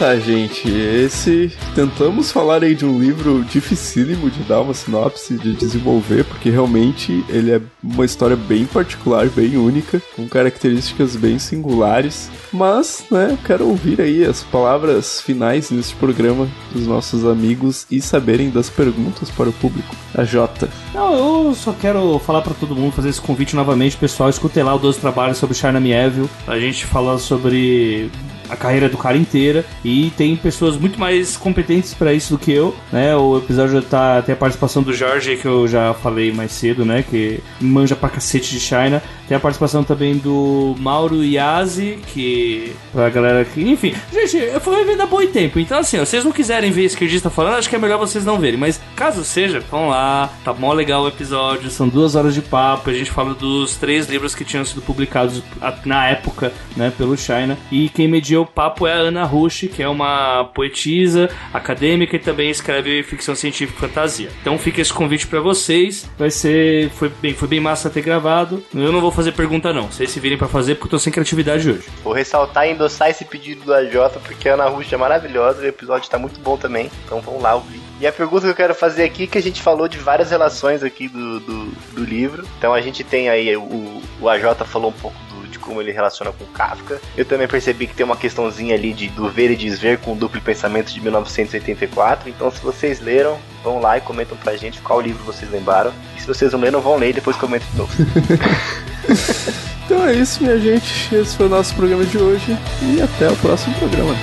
tá, 0.00 0.16
gente. 0.16 0.66
Esse. 0.66 1.52
Tentamos 1.74 2.32
falar 2.32 2.64
aí 2.64 2.74
de 2.74 2.86
um 2.86 2.98
livro 2.98 3.44
dificílimo 3.44 4.30
de 4.30 4.42
dar 4.44 4.62
uma 4.62 4.72
sinopse, 4.72 5.36
de 5.36 5.52
desenvolver, 5.52 6.24
porque 6.24 6.48
realmente 6.48 7.22
ele 7.28 7.50
é 7.50 7.60
uma 7.82 8.06
história 8.06 8.34
bem 8.34 8.64
particular, 8.64 9.28
bem 9.28 9.58
única, 9.58 10.00
com 10.16 10.26
características 10.26 11.16
bem 11.16 11.38
singulares. 11.38 12.30
Mas, 12.50 13.04
né, 13.10 13.36
quero 13.44 13.68
ouvir 13.68 14.00
aí 14.00 14.24
as 14.24 14.42
palavras 14.42 15.20
finais 15.20 15.70
neste 15.70 15.94
programa 15.96 16.48
dos 16.72 16.86
nossos 16.86 17.26
amigos 17.26 17.86
e 17.90 18.00
saberem 18.00 18.48
das 18.48 18.70
perguntas 18.70 19.28
para 19.28 19.50
o 19.50 19.52
público. 19.52 19.94
A 20.14 20.24
Jota. 20.24 20.70
Não, 20.94 21.48
eu 21.48 21.54
só 21.54 21.74
quero 21.74 22.18
falar 22.20 22.40
para 22.40 22.54
todo 22.54 22.74
mundo, 22.74 22.92
fazer 22.92 23.10
esse 23.10 23.20
convite 23.20 23.54
novamente, 23.54 23.98
pessoal. 23.98 24.30
Escutem 24.30 24.62
lá 24.62 24.74
o 24.74 24.78
12 24.78 24.98
Trabalhos 24.98 25.36
sobre 25.36 25.54
China 25.54 25.78
Mieville. 25.78 26.30
A 26.46 26.58
gente 26.58 26.86
fala 26.86 27.18
sobre 27.18 28.10
a 28.50 28.56
carreira 28.56 28.88
do 28.88 28.98
cara 28.98 29.16
inteira 29.16 29.64
e 29.84 30.10
tem 30.16 30.36
pessoas 30.36 30.76
muito 30.76 30.98
mais 30.98 31.36
competentes 31.36 31.94
para 31.94 32.12
isso 32.12 32.34
do 32.34 32.38
que 32.38 32.52
eu, 32.52 32.74
né? 32.92 33.16
O 33.16 33.38
episódio 33.38 33.80
tá 33.82 34.20
tem 34.22 34.32
a 34.34 34.36
participação 34.36 34.82
do 34.82 34.92
Jorge 34.92 35.36
que 35.36 35.46
eu 35.46 35.66
já 35.66 35.94
falei 35.94 36.32
mais 36.32 36.52
cedo, 36.52 36.84
né? 36.84 37.04
Que 37.08 37.40
manja 37.60 37.96
pra 37.96 38.08
cacete 38.08 38.50
de 38.50 38.60
China. 38.60 39.02
Tem 39.26 39.36
a 39.36 39.40
participação 39.40 39.84
também 39.84 40.16
do 40.16 40.74
Mauro 40.78 41.24
Yazi, 41.24 41.98
que 42.08 42.72
pra 42.92 43.08
galera 43.08 43.44
que, 43.44 43.62
enfim, 43.62 43.94
gente, 44.12 44.36
eu 44.36 44.60
fui 44.60 44.84
ver 44.84 44.96
da 44.96 45.06
boa 45.06 45.20
tempo. 45.30 45.58
Então 45.58 45.78
assim, 45.78 45.98
ó, 45.98 46.04
vocês 46.04 46.24
não 46.24 46.32
quiserem 46.32 46.70
ver 46.70 46.84
esquerdista 46.84 47.30
falando, 47.30 47.54
acho 47.54 47.68
que 47.68 47.76
é 47.76 47.78
melhor 47.78 47.98
vocês 47.98 48.24
não 48.24 48.38
verem, 48.38 48.58
mas 48.58 48.80
caso 48.96 49.24
seja, 49.24 49.60
vão 49.70 49.88
lá, 49.88 50.30
tá 50.44 50.52
mó 50.52 50.72
legal 50.72 51.04
o 51.04 51.08
episódio, 51.08 51.70
são 51.70 51.88
duas 51.88 52.14
horas 52.14 52.34
de 52.34 52.42
papo, 52.42 52.90
a 52.90 52.92
gente 52.92 53.10
fala 53.10 53.34
dos 53.34 53.76
três 53.76 54.08
livros 54.08 54.34
que 54.34 54.44
tinham 54.44 54.64
sido 54.64 54.82
publicados 54.82 55.42
na 55.84 56.08
época, 56.08 56.52
né, 56.76 56.92
pelo 56.96 57.16
China. 57.16 57.56
E 57.70 57.88
quem 57.88 58.08
mediou 58.08 58.39
o 58.40 58.46
papo 58.46 58.86
é 58.86 58.92
a 58.92 58.96
Ana 58.96 59.24
Rush, 59.24 59.68
que 59.74 59.82
é 59.82 59.88
uma 59.88 60.44
poetisa, 60.54 61.30
acadêmica 61.52 62.16
e 62.16 62.18
também 62.18 62.50
escreve 62.50 63.02
ficção 63.02 63.34
científica 63.34 63.78
e 63.78 63.88
fantasia. 63.88 64.30
Então 64.40 64.58
fica 64.58 64.80
esse 64.80 64.92
convite 64.92 65.26
para 65.26 65.40
vocês. 65.40 66.08
Vai 66.18 66.30
ser. 66.30 66.90
Foi 66.90 67.08
bem, 67.08 67.34
foi 67.34 67.48
bem 67.48 67.60
massa 67.60 67.90
ter 67.90 68.02
gravado. 68.02 68.62
Eu 68.74 68.92
não 68.92 69.00
vou 69.00 69.10
fazer 69.10 69.32
pergunta, 69.32 69.72
não. 69.72 69.90
Vocês 69.90 70.10
se 70.10 70.20
virem 70.20 70.38
para 70.38 70.48
fazer 70.48 70.74
porque 70.74 70.86
eu 70.86 70.90
tô 70.90 70.98
sem 70.98 71.12
criatividade 71.12 71.70
hoje. 71.70 71.88
Vou 72.02 72.12
ressaltar 72.12 72.66
e 72.66 72.72
endossar 72.72 73.10
esse 73.10 73.24
pedido 73.24 73.64
do 73.64 73.74
AJ, 73.74 74.18
porque 74.24 74.48
a 74.48 74.54
Ana 74.54 74.66
Rush 74.66 74.92
é 74.92 74.96
maravilhosa 74.96 75.60
o 75.62 75.66
episódio 75.66 76.10
tá 76.10 76.18
muito 76.18 76.40
bom 76.40 76.56
também. 76.56 76.90
Então 77.04 77.20
vamos 77.20 77.42
lá 77.42 77.54
ouvir. 77.54 77.80
E 78.00 78.06
a 78.06 78.12
pergunta 78.12 78.42
que 78.42 78.50
eu 78.50 78.54
quero 78.54 78.74
fazer 78.74 79.04
aqui, 79.04 79.26
que 79.26 79.38
a 79.38 79.42
gente 79.42 79.60
falou 79.60 79.88
de 79.88 79.98
várias 79.98 80.30
relações 80.30 80.82
aqui 80.82 81.08
do, 81.08 81.40
do, 81.40 81.66
do 81.92 82.04
livro. 82.04 82.46
Então 82.58 82.72
a 82.72 82.80
gente 82.80 83.04
tem 83.04 83.28
aí, 83.28 83.56
o, 83.56 84.02
o 84.20 84.28
AJ 84.28 84.66
falou 84.66 84.90
um 84.90 85.00
pouco 85.00 85.29
como 85.60 85.80
ele 85.80 85.92
relaciona 85.92 86.32
com 86.32 86.44
Kafka. 86.46 87.00
Eu 87.16 87.24
também 87.24 87.46
percebi 87.46 87.86
que 87.86 87.94
tem 87.94 88.04
uma 88.04 88.16
questãozinha 88.16 88.74
ali 88.74 88.92
de 88.92 89.08
do 89.08 89.28
ver 89.28 89.50
e 89.50 89.56
desver 89.56 89.98
com 89.98 90.12
o 90.12 90.16
duplo 90.16 90.40
pensamento 90.40 90.92
de 90.92 91.00
1984. 91.00 92.28
Então, 92.28 92.50
se 92.50 92.60
vocês 92.60 93.00
leram, 93.00 93.38
vão 93.62 93.80
lá 93.80 93.98
e 93.98 94.00
comentam 94.00 94.36
pra 94.36 94.56
gente 94.56 94.80
qual 94.80 95.00
livro 95.00 95.22
vocês 95.24 95.50
lembraram. 95.50 95.92
E 96.16 96.20
se 96.20 96.26
vocês 96.26 96.52
não 96.52 96.60
leram, 96.60 96.80
vão 96.80 96.96
ler 96.96 97.10
e 97.10 97.14
depois 97.14 97.36
comentem 97.36 97.68
de 97.70 97.76
novo. 97.76 97.92
então 99.84 100.06
é 100.06 100.14
isso, 100.14 100.42
minha 100.42 100.58
gente. 100.58 101.14
Esse 101.14 101.36
foi 101.36 101.46
o 101.46 101.50
nosso 101.50 101.74
programa 101.74 102.04
de 102.04 102.18
hoje. 102.18 102.56
E 102.82 103.00
até 103.02 103.30
o 103.30 103.36
próximo 103.36 103.74
programa. 103.78 104.14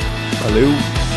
Valeu! 0.43 1.16